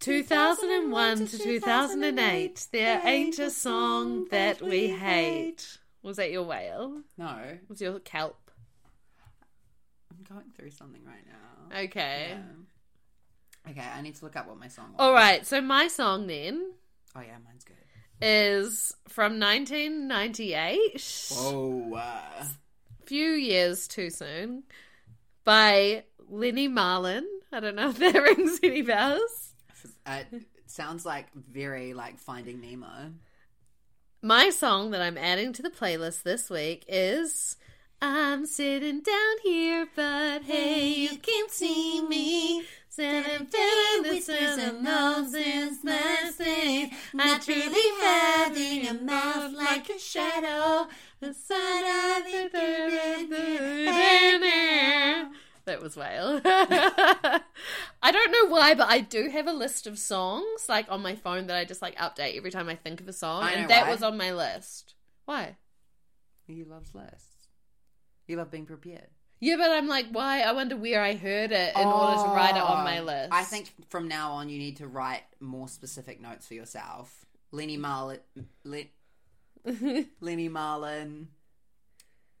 2001 0.00 1.26
to 1.26 1.38
2008, 1.38 2.66
there 2.72 3.00
ain't 3.04 3.38
a 3.38 3.50
song 3.50 4.26
that 4.30 4.60
we 4.60 4.88
hate. 4.88 5.78
Was 6.02 6.16
that 6.16 6.30
your 6.32 6.42
whale? 6.42 7.00
No, 7.16 7.38
Was 7.68 7.80
your 7.80 7.98
kelp? 8.00 8.50
I'm 10.10 10.24
going 10.28 10.50
through 10.56 10.70
something 10.72 11.02
right 11.04 11.24
now. 11.26 11.78
Okay. 11.84 12.26
Yeah. 12.30 12.42
Okay, 13.70 13.80
I 13.96 14.02
need 14.02 14.14
to 14.16 14.24
look 14.24 14.36
up 14.36 14.46
what 14.46 14.58
my 14.58 14.68
song 14.68 14.86
was. 14.92 14.96
All 14.98 15.12
right, 15.12 15.46
so 15.46 15.60
my 15.60 15.88
song 15.88 16.26
then 16.26 16.72
Oh, 17.16 17.20
yeah, 17.20 17.36
mine's 17.44 17.64
good. 17.64 17.76
is 18.20 18.92
from 19.08 19.38
1998. 19.40 21.30
Whoa. 21.32 21.94
Uh, 21.96 22.44
Few 23.06 23.30
years 23.30 23.86
too 23.88 24.10
soon. 24.10 24.64
By 25.44 26.04
Lene 26.28 26.72
Marlin. 26.72 27.26
I 27.52 27.60
don't 27.60 27.76
know 27.76 27.90
if 27.90 27.98
that 27.98 28.14
rings 28.22 28.60
any 28.62 28.82
bells. 28.82 29.54
uh, 30.06 30.22
it 30.32 30.42
sounds 30.66 31.04
like 31.06 31.26
very 31.34 31.94
like 31.94 32.18
Finding 32.18 32.60
Nemo. 32.60 33.12
My 34.22 34.50
song 34.50 34.90
that 34.92 35.02
I'm 35.02 35.18
adding 35.18 35.52
to 35.52 35.62
the 35.62 35.70
playlist 35.70 36.22
this 36.22 36.48
week 36.50 36.84
is 36.88 37.56
I'm 38.00 38.46
sitting 38.46 39.02
down 39.02 39.34
here, 39.42 39.86
but 39.94 40.42
hey, 40.44 40.88
you 40.94 41.16
can't 41.18 41.50
see 41.50 42.02
me. 42.06 42.64
Said 42.94 43.24
I'm 43.26 43.46
feeling 43.46 44.02
this 44.04 44.28
is 44.28 44.56
a. 44.56 44.72
Not 47.12 47.48
really 47.48 48.00
having 48.00 48.86
a 48.86 48.94
mouth 48.94 49.52
like 49.52 49.90
a 49.90 49.98
shadow. 49.98 50.86
The 51.18 51.34
sun 51.34 51.82
of 51.82 52.22
it 52.24 52.52
That 55.64 55.82
was 55.82 55.96
whale. 55.96 56.40
I 56.44 57.40
don't 58.12 58.30
know 58.30 58.46
why, 58.46 58.74
but 58.74 58.88
I 58.88 59.00
do 59.00 59.28
have 59.28 59.48
a 59.48 59.52
list 59.52 59.88
of 59.88 59.98
songs 59.98 60.68
like 60.68 60.86
on 60.88 61.02
my 61.02 61.16
phone 61.16 61.48
that 61.48 61.56
I 61.56 61.64
just 61.64 61.82
like 61.82 61.96
update 61.96 62.36
every 62.36 62.52
time 62.52 62.68
I 62.68 62.76
think 62.76 63.00
of 63.00 63.08
a 63.08 63.12
song, 63.12 63.42
I 63.42 63.54
know 63.54 63.60
and 63.62 63.70
that 63.70 63.86
why. 63.86 63.90
was 63.90 64.04
on 64.04 64.16
my 64.16 64.32
list. 64.32 64.94
Why? 65.24 65.56
He 66.46 66.62
loves 66.62 66.94
lists. 66.94 67.48
You 68.28 68.36
love 68.36 68.52
being 68.52 68.66
prepared. 68.66 69.08
Yeah, 69.40 69.56
but 69.56 69.70
I'm 69.70 69.88
like, 69.88 70.06
why? 70.10 70.40
I 70.40 70.52
wonder 70.52 70.76
where 70.76 71.02
I 71.02 71.14
heard 71.14 71.52
it 71.52 71.76
in 71.76 71.86
order 71.86 72.22
to 72.22 72.28
write 72.28 72.56
it 72.56 72.62
on 72.62 72.84
my 72.84 73.00
Oh, 73.00 73.04
list. 73.04 73.28
I 73.32 73.42
think 73.42 73.70
from 73.90 74.08
now 74.08 74.32
on 74.32 74.48
you 74.48 74.58
need 74.58 74.76
to 74.78 74.86
write 74.86 75.22
more 75.40 75.68
specific 75.68 76.20
notes 76.20 76.46
for 76.46 76.54
yourself. 76.54 77.26
Lenny 77.52 77.76
Marlin, 77.76 78.20
Le- 78.64 78.84
Lene 80.20 80.50
Marlin, 80.50 81.28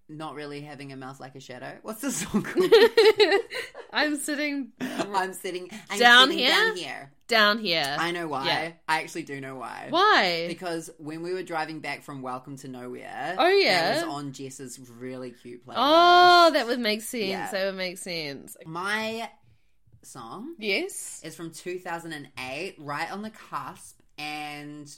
not 0.08 0.34
really 0.34 0.60
having 0.60 0.92
a 0.92 0.96
mouth 0.96 1.18
like 1.20 1.34
a 1.34 1.40
shadow. 1.40 1.78
What's 1.82 2.02
the 2.02 2.10
song 2.12 2.42
called? 2.44 2.70
I'm 3.92 4.16
sitting 4.16 4.72
I'm 4.80 5.32
sitting 5.32 5.68
I'm 5.90 5.98
Down 5.98 6.28
sitting 6.28 6.38
here? 6.44 6.50
Down 6.50 6.76
here. 6.76 7.12
down 7.28 7.58
here. 7.58 7.96
I 7.98 8.10
know 8.10 8.26
why. 8.28 8.46
Yeah. 8.46 8.72
I 8.88 9.00
actually 9.00 9.22
do 9.22 9.40
know 9.40 9.54
why. 9.56 9.86
Why? 9.90 10.46
Because 10.48 10.90
when 10.98 11.22
we 11.22 11.32
were 11.32 11.42
driving 11.42 11.80
back 11.80 12.02
from 12.02 12.20
Welcome 12.20 12.56
to 12.58 12.68
Nowhere, 12.68 13.36
Oh, 13.38 13.48
yeah? 13.48 13.92
that 13.94 14.06
was 14.06 14.14
on 14.14 14.32
Jess's 14.32 14.78
really 14.98 15.30
cute 15.30 15.64
playlist. 15.66 15.74
oh, 15.78 16.50
that 16.52 16.66
would 16.66 16.80
make 16.80 17.00
sense. 17.02 17.24
Yeah. 17.24 17.50
That 17.50 17.66
would 17.66 17.76
make 17.76 17.98
sense. 17.98 18.56
my 18.66 19.30
song 20.02 20.54
Yes. 20.58 21.22
is 21.24 21.34
from 21.34 21.50
2008, 21.50 22.74
right 22.78 23.10
on 23.10 23.22
the 23.22 23.30
cusp, 23.30 23.98
and 24.18 24.94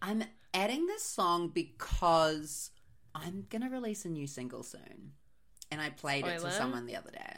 I'm 0.00 0.24
adding 0.54 0.86
this 0.86 1.02
song 1.02 1.48
because 1.48 2.70
I'm 3.24 3.46
gonna 3.50 3.70
release 3.70 4.04
a 4.04 4.08
new 4.08 4.26
single 4.26 4.62
soon, 4.62 5.12
and 5.70 5.80
I 5.80 5.90
played 5.90 6.26
it 6.26 6.40
to 6.40 6.50
someone 6.50 6.86
the 6.86 6.96
other 6.96 7.10
day, 7.10 7.36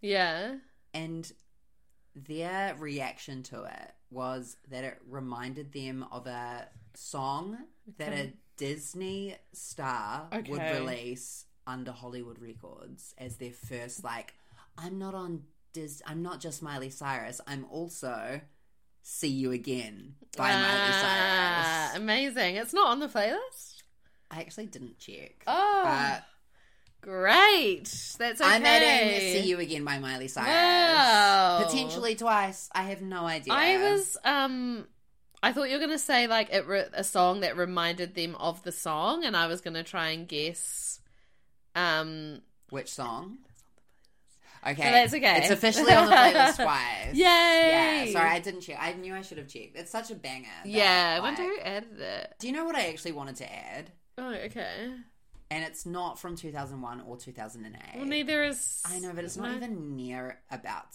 Yeah. 0.00 0.56
and 0.94 1.30
their 2.14 2.74
reaction 2.78 3.42
to 3.44 3.64
it 3.64 3.92
was 4.10 4.56
that 4.70 4.84
it 4.84 4.98
reminded 5.08 5.72
them 5.72 6.04
of 6.10 6.26
a 6.26 6.68
song 6.94 7.58
that 7.98 8.12
a 8.12 8.32
Disney 8.56 9.36
star 9.52 10.28
would 10.32 10.48
release 10.60 11.44
under 11.66 11.92
Hollywood 11.92 12.38
Records 12.40 13.14
as 13.18 13.36
their 13.36 13.52
first 13.52 14.02
like 14.02 14.34
I'm 14.76 14.98
not 14.98 15.14
on 15.14 15.44
Dis 15.74 16.02
I'm 16.06 16.22
not 16.22 16.40
just 16.40 16.62
Miley 16.62 16.90
Cyrus, 16.90 17.40
I'm 17.46 17.66
also 17.70 18.40
See 19.02 19.28
You 19.28 19.52
Again 19.52 20.14
by 20.36 20.50
Miley 20.50 20.64
Ah, 20.66 21.88
Cyrus. 21.92 22.02
Amazing. 22.02 22.56
It's 22.56 22.72
not 22.74 22.88
on 22.88 22.98
the 23.00 23.06
playlist. 23.08 23.67
I 24.30 24.40
actually 24.40 24.66
didn't 24.66 24.98
check. 24.98 25.42
Oh, 25.46 25.82
But 25.84 26.24
great. 27.00 27.84
That's 28.18 28.40
okay. 28.40 28.50
I'm 28.50 28.64
adding 28.64 29.20
See 29.42 29.48
You 29.48 29.58
Again 29.60 29.84
by 29.84 29.98
Miley 29.98 30.28
Cyrus. 30.28 30.48
Wow. 30.48 31.64
Potentially 31.66 32.14
twice. 32.14 32.68
I 32.74 32.82
have 32.84 33.00
no 33.02 33.24
idea. 33.24 33.52
I 33.54 33.78
was 33.90 34.16
um 34.24 34.86
I 35.42 35.52
thought 35.52 35.68
you 35.68 35.74
were 35.74 35.78
going 35.86 35.90
to 35.92 35.98
say 35.98 36.26
like 36.26 36.52
it 36.52 36.66
re- 36.66 36.86
a 36.92 37.04
song 37.04 37.40
that 37.40 37.56
reminded 37.56 38.14
them 38.14 38.34
of 38.36 38.62
the 38.64 38.72
song 38.72 39.24
and 39.24 39.36
I 39.36 39.46
was 39.46 39.60
going 39.60 39.74
to 39.74 39.84
try 39.84 40.08
and 40.10 40.26
guess 40.28 41.00
um 41.76 42.42
Which 42.70 42.90
song? 42.90 43.38
Okay. 44.66 44.82
No, 44.84 44.90
that's 44.90 45.14
okay. 45.14 45.36
It's 45.38 45.50
officially 45.50 45.92
on 45.92 46.06
the 46.06 46.12
playlist 46.12 46.56
twice. 46.62 47.14
Yay! 47.14 47.22
Yeah, 47.22 48.06
sorry, 48.12 48.30
I 48.30 48.40
didn't 48.40 48.62
check. 48.62 48.76
I 48.80 48.92
knew 48.94 49.14
I 49.14 49.22
should 49.22 49.38
have 49.38 49.46
checked. 49.46 49.76
It's 49.76 49.90
such 49.90 50.10
a 50.10 50.16
banger. 50.16 50.48
that, 50.64 50.68
Yeah, 50.68 51.10
I 51.16 51.20
like- 51.20 51.38
wonder 51.38 51.42
who 51.54 51.60
added 51.60 52.00
it. 52.00 52.34
Do 52.40 52.48
you 52.48 52.52
know 52.52 52.64
what 52.64 52.74
I 52.74 52.88
actually 52.88 53.12
wanted 53.12 53.36
to 53.36 53.50
add? 53.50 53.92
Oh, 54.18 54.32
okay. 54.32 54.90
And 55.50 55.64
it's 55.64 55.86
not 55.86 56.18
from 56.18 56.36
2001 56.36 57.00
or 57.02 57.16
2008. 57.16 57.80
Well, 57.96 58.04
neither 58.04 58.44
is 58.44 58.82
I 58.84 58.98
know, 58.98 59.12
but 59.14 59.24
it's 59.24 59.36
not 59.36 59.50
no. 59.50 59.56
even 59.56 59.96
near 59.96 60.40
about. 60.50 60.94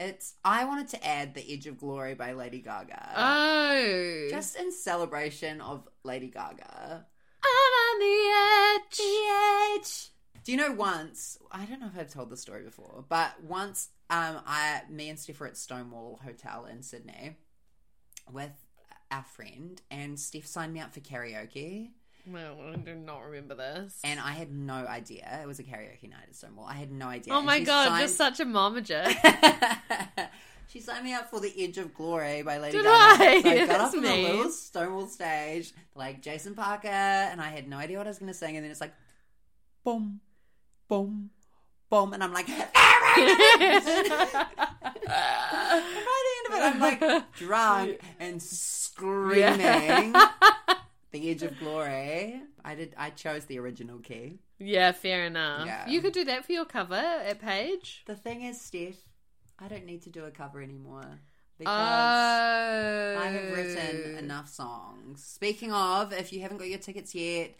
It's. 0.00 0.34
I 0.44 0.64
wanted 0.64 0.88
to 0.88 1.06
add 1.06 1.34
"The 1.34 1.52
Edge 1.52 1.66
of 1.66 1.78
Glory" 1.78 2.14
by 2.14 2.32
Lady 2.32 2.60
Gaga, 2.60 3.12
Oh. 3.16 4.26
just 4.30 4.56
in 4.56 4.70
celebration 4.72 5.60
of 5.60 5.88
Lady 6.04 6.28
Gaga. 6.28 7.06
I'm 7.42 7.48
on 7.48 7.98
the 8.00 8.82
edge. 8.82 8.96
The 8.98 9.78
edge. 9.80 10.10
Do 10.44 10.52
you 10.52 10.58
know 10.58 10.72
once? 10.72 11.38
I 11.50 11.64
don't 11.64 11.80
know 11.80 11.86
if 11.92 11.98
I've 11.98 12.10
told 12.12 12.30
the 12.30 12.36
story 12.36 12.62
before, 12.62 13.04
but 13.08 13.42
once, 13.42 13.88
um, 14.10 14.40
I, 14.46 14.82
me 14.90 15.08
and 15.08 15.18
Steph 15.18 15.40
were 15.40 15.46
at 15.46 15.56
Stonewall 15.56 16.20
Hotel 16.24 16.66
in 16.66 16.82
Sydney 16.82 17.36
with 18.30 18.52
our 19.10 19.24
friend, 19.24 19.80
and 19.90 20.18
Steph 20.20 20.46
signed 20.46 20.72
me 20.74 20.80
up 20.80 20.92
for 20.94 21.00
karaoke, 21.00 21.90
Well, 22.32 22.56
I 22.72 22.76
do 22.76 22.94
not 22.94 23.24
remember 23.24 23.54
this. 23.54 23.98
and 24.04 24.20
I 24.20 24.32
had 24.32 24.52
no 24.52 24.74
idea 24.74 25.40
it 25.42 25.46
was 25.46 25.58
a 25.58 25.62
karaoke 25.62 26.10
night 26.10 26.24
at 26.28 26.34
Stonewall. 26.36 26.66
I 26.66 26.74
had 26.74 26.90
no 26.92 27.06
idea. 27.08 27.32
oh 27.34 27.40
my 27.42 27.60
god, 27.60 27.88
signed- 27.88 28.02
just 28.04 28.16
such 28.16 28.40
a 28.40 28.44
momager. 28.44 29.06
she 30.68 30.80
signed 30.80 31.04
me 31.04 31.14
up 31.14 31.30
for 31.30 31.40
the 31.40 31.52
Edge 31.58 31.78
of 31.78 31.94
Glory 31.94 32.42
by 32.42 32.58
Lady 32.58 32.76
Did 32.78 32.84
Gaga. 32.84 33.22
I? 33.24 33.40
So 33.42 33.48
I 33.50 33.58
got 33.58 33.68
That's 33.68 33.94
up 33.94 33.94
on 33.94 34.02
the 34.02 34.22
little 34.22 34.50
Stonewall 34.50 35.06
stage, 35.06 35.72
like 35.94 36.20
Jason 36.22 36.54
Parker, 36.54 36.88
and 36.88 37.40
I 37.40 37.48
had 37.48 37.68
no 37.68 37.76
idea 37.78 37.96
what 37.98 38.06
I 38.06 38.10
was 38.10 38.18
going 38.18 38.30
to 38.32 38.38
sing. 38.38 38.56
And 38.56 38.64
then 38.64 38.70
it's 38.70 38.80
like, 38.80 38.92
boom, 39.84 40.20
boom, 40.88 41.30
boom, 41.88 42.12
and 42.12 42.22
I'm 42.22 42.32
like, 42.34 42.46
by 42.48 42.54
the 43.16 43.30
end 46.36 46.46
of 46.46 46.54
it, 46.54 46.62
I'm 46.62 46.80
like 46.80 47.32
drunk 47.36 48.00
and 48.20 48.42
screaming. 48.42 50.14
The 51.20 51.30
Edge 51.32 51.42
of 51.42 51.58
Glory. 51.58 52.40
I 52.64 52.74
did. 52.76 52.94
I 52.96 53.10
chose 53.10 53.44
the 53.46 53.58
original 53.58 53.98
key. 53.98 54.38
yeah, 54.60 54.92
fair 54.92 55.24
enough. 55.26 55.66
Yeah. 55.66 55.88
You 55.88 56.00
could 56.00 56.12
do 56.12 56.24
that 56.26 56.44
for 56.44 56.52
your 56.52 56.64
cover 56.64 56.94
at 56.94 57.40
Page. 57.40 58.04
The 58.06 58.14
thing 58.14 58.42
is, 58.42 58.60
Steph, 58.60 58.94
I 59.58 59.66
don't 59.66 59.84
need 59.84 60.02
to 60.02 60.10
do 60.10 60.24
a 60.26 60.30
cover 60.30 60.62
anymore 60.62 61.18
because 61.58 61.74
Oh. 61.76 63.20
I 63.20 63.26
have 63.26 63.52
written 63.56 64.14
oh. 64.14 64.18
enough 64.18 64.48
songs. 64.48 65.24
Speaking 65.24 65.72
of, 65.72 66.12
if 66.12 66.32
you 66.32 66.40
haven't 66.40 66.58
got 66.58 66.68
your 66.68 66.78
tickets 66.78 67.14
yet, 67.16 67.56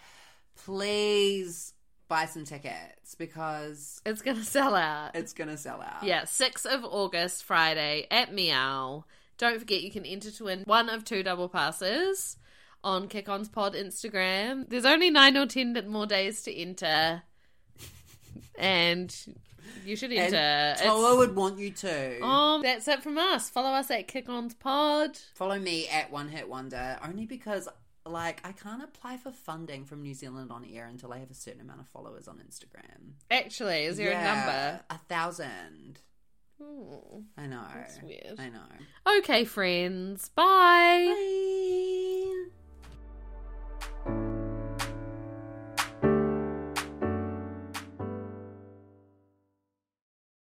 please 0.54 1.72
buy 2.06 2.26
some 2.26 2.44
tickets 2.44 3.16
because 3.16 4.00
It's 4.06 4.22
gonna 4.22 4.44
sell 4.44 4.76
out. 4.76 5.16
it's 5.16 5.32
gonna 5.32 5.56
sell 5.56 5.82
out. 5.82 6.04
Yeah, 6.04 6.22
6th 6.22 6.64
of 6.64 6.84
August, 6.84 7.42
Friday 7.42 8.06
at 8.10 8.32
Meow. 8.32 9.04
Don't 9.36 9.58
forget 9.58 9.82
you 9.82 9.90
can 9.90 10.04
enter 10.04 10.30
to 10.30 10.44
win 10.44 10.62
one 10.64 10.88
of 10.88 11.04
two 11.04 11.22
double 11.24 11.48
passes 11.48 12.36
on 12.84 13.08
Kick 13.08 13.28
On's 13.28 13.48
Pod 13.48 13.74
Instagram. 13.74 14.68
There's 14.68 14.84
only 14.84 15.10
nine 15.10 15.36
or 15.36 15.46
ten 15.46 15.76
more 15.88 16.06
days 16.06 16.42
to 16.42 16.54
enter. 16.54 17.22
And 18.58 19.14
you 19.84 19.94
should 19.96 20.12
And 20.12 20.34
enter. 20.34 20.82
Toa 20.84 21.16
would 21.16 21.36
want 21.36 21.58
you 21.58 21.70
to. 21.70 22.20
um, 22.24 22.62
that's 22.62 22.88
it 22.88 23.02
from 23.02 23.18
us. 23.18 23.48
Follow 23.50 23.70
us 23.70 23.90
at 23.90 24.08
Kick 24.08 24.28
On's 24.28 24.54
Pod. 24.54 25.16
Follow 25.34 25.58
me 25.58 25.88
at 25.88 26.10
One 26.10 26.28
Hit 26.28 26.48
Wonder 26.48 26.98
only 27.04 27.26
because, 27.26 27.68
like, 28.04 28.40
I 28.44 28.52
can't 28.52 28.82
apply 28.82 29.18
for 29.18 29.30
funding 29.30 29.84
from 29.84 30.02
New 30.02 30.14
Zealand 30.14 30.50
on 30.50 30.64
air 30.64 30.86
until 30.86 31.12
I 31.12 31.18
have 31.18 31.30
a 31.30 31.34
certain 31.34 31.60
amount 31.60 31.80
of 31.80 31.88
followers 31.88 32.26
on 32.26 32.38
Instagram. 32.38 33.12
Actually, 33.30 33.84
is 33.84 33.96
there 33.98 34.10
Yeah, 34.10 34.80
A 34.90 34.98
thousand. 35.08 35.46
a 36.60 36.62
number? 36.64 36.80
Ooh, 36.82 37.24
I 37.36 37.46
know. 37.46 37.62
That's 37.72 38.02
weird. 38.02 38.34
I 38.40 38.48
know. 38.48 39.18
Okay, 39.18 39.44
friends. 39.44 40.30
Bye. 40.30 40.44
Bye 40.44 41.84
you 43.80 44.27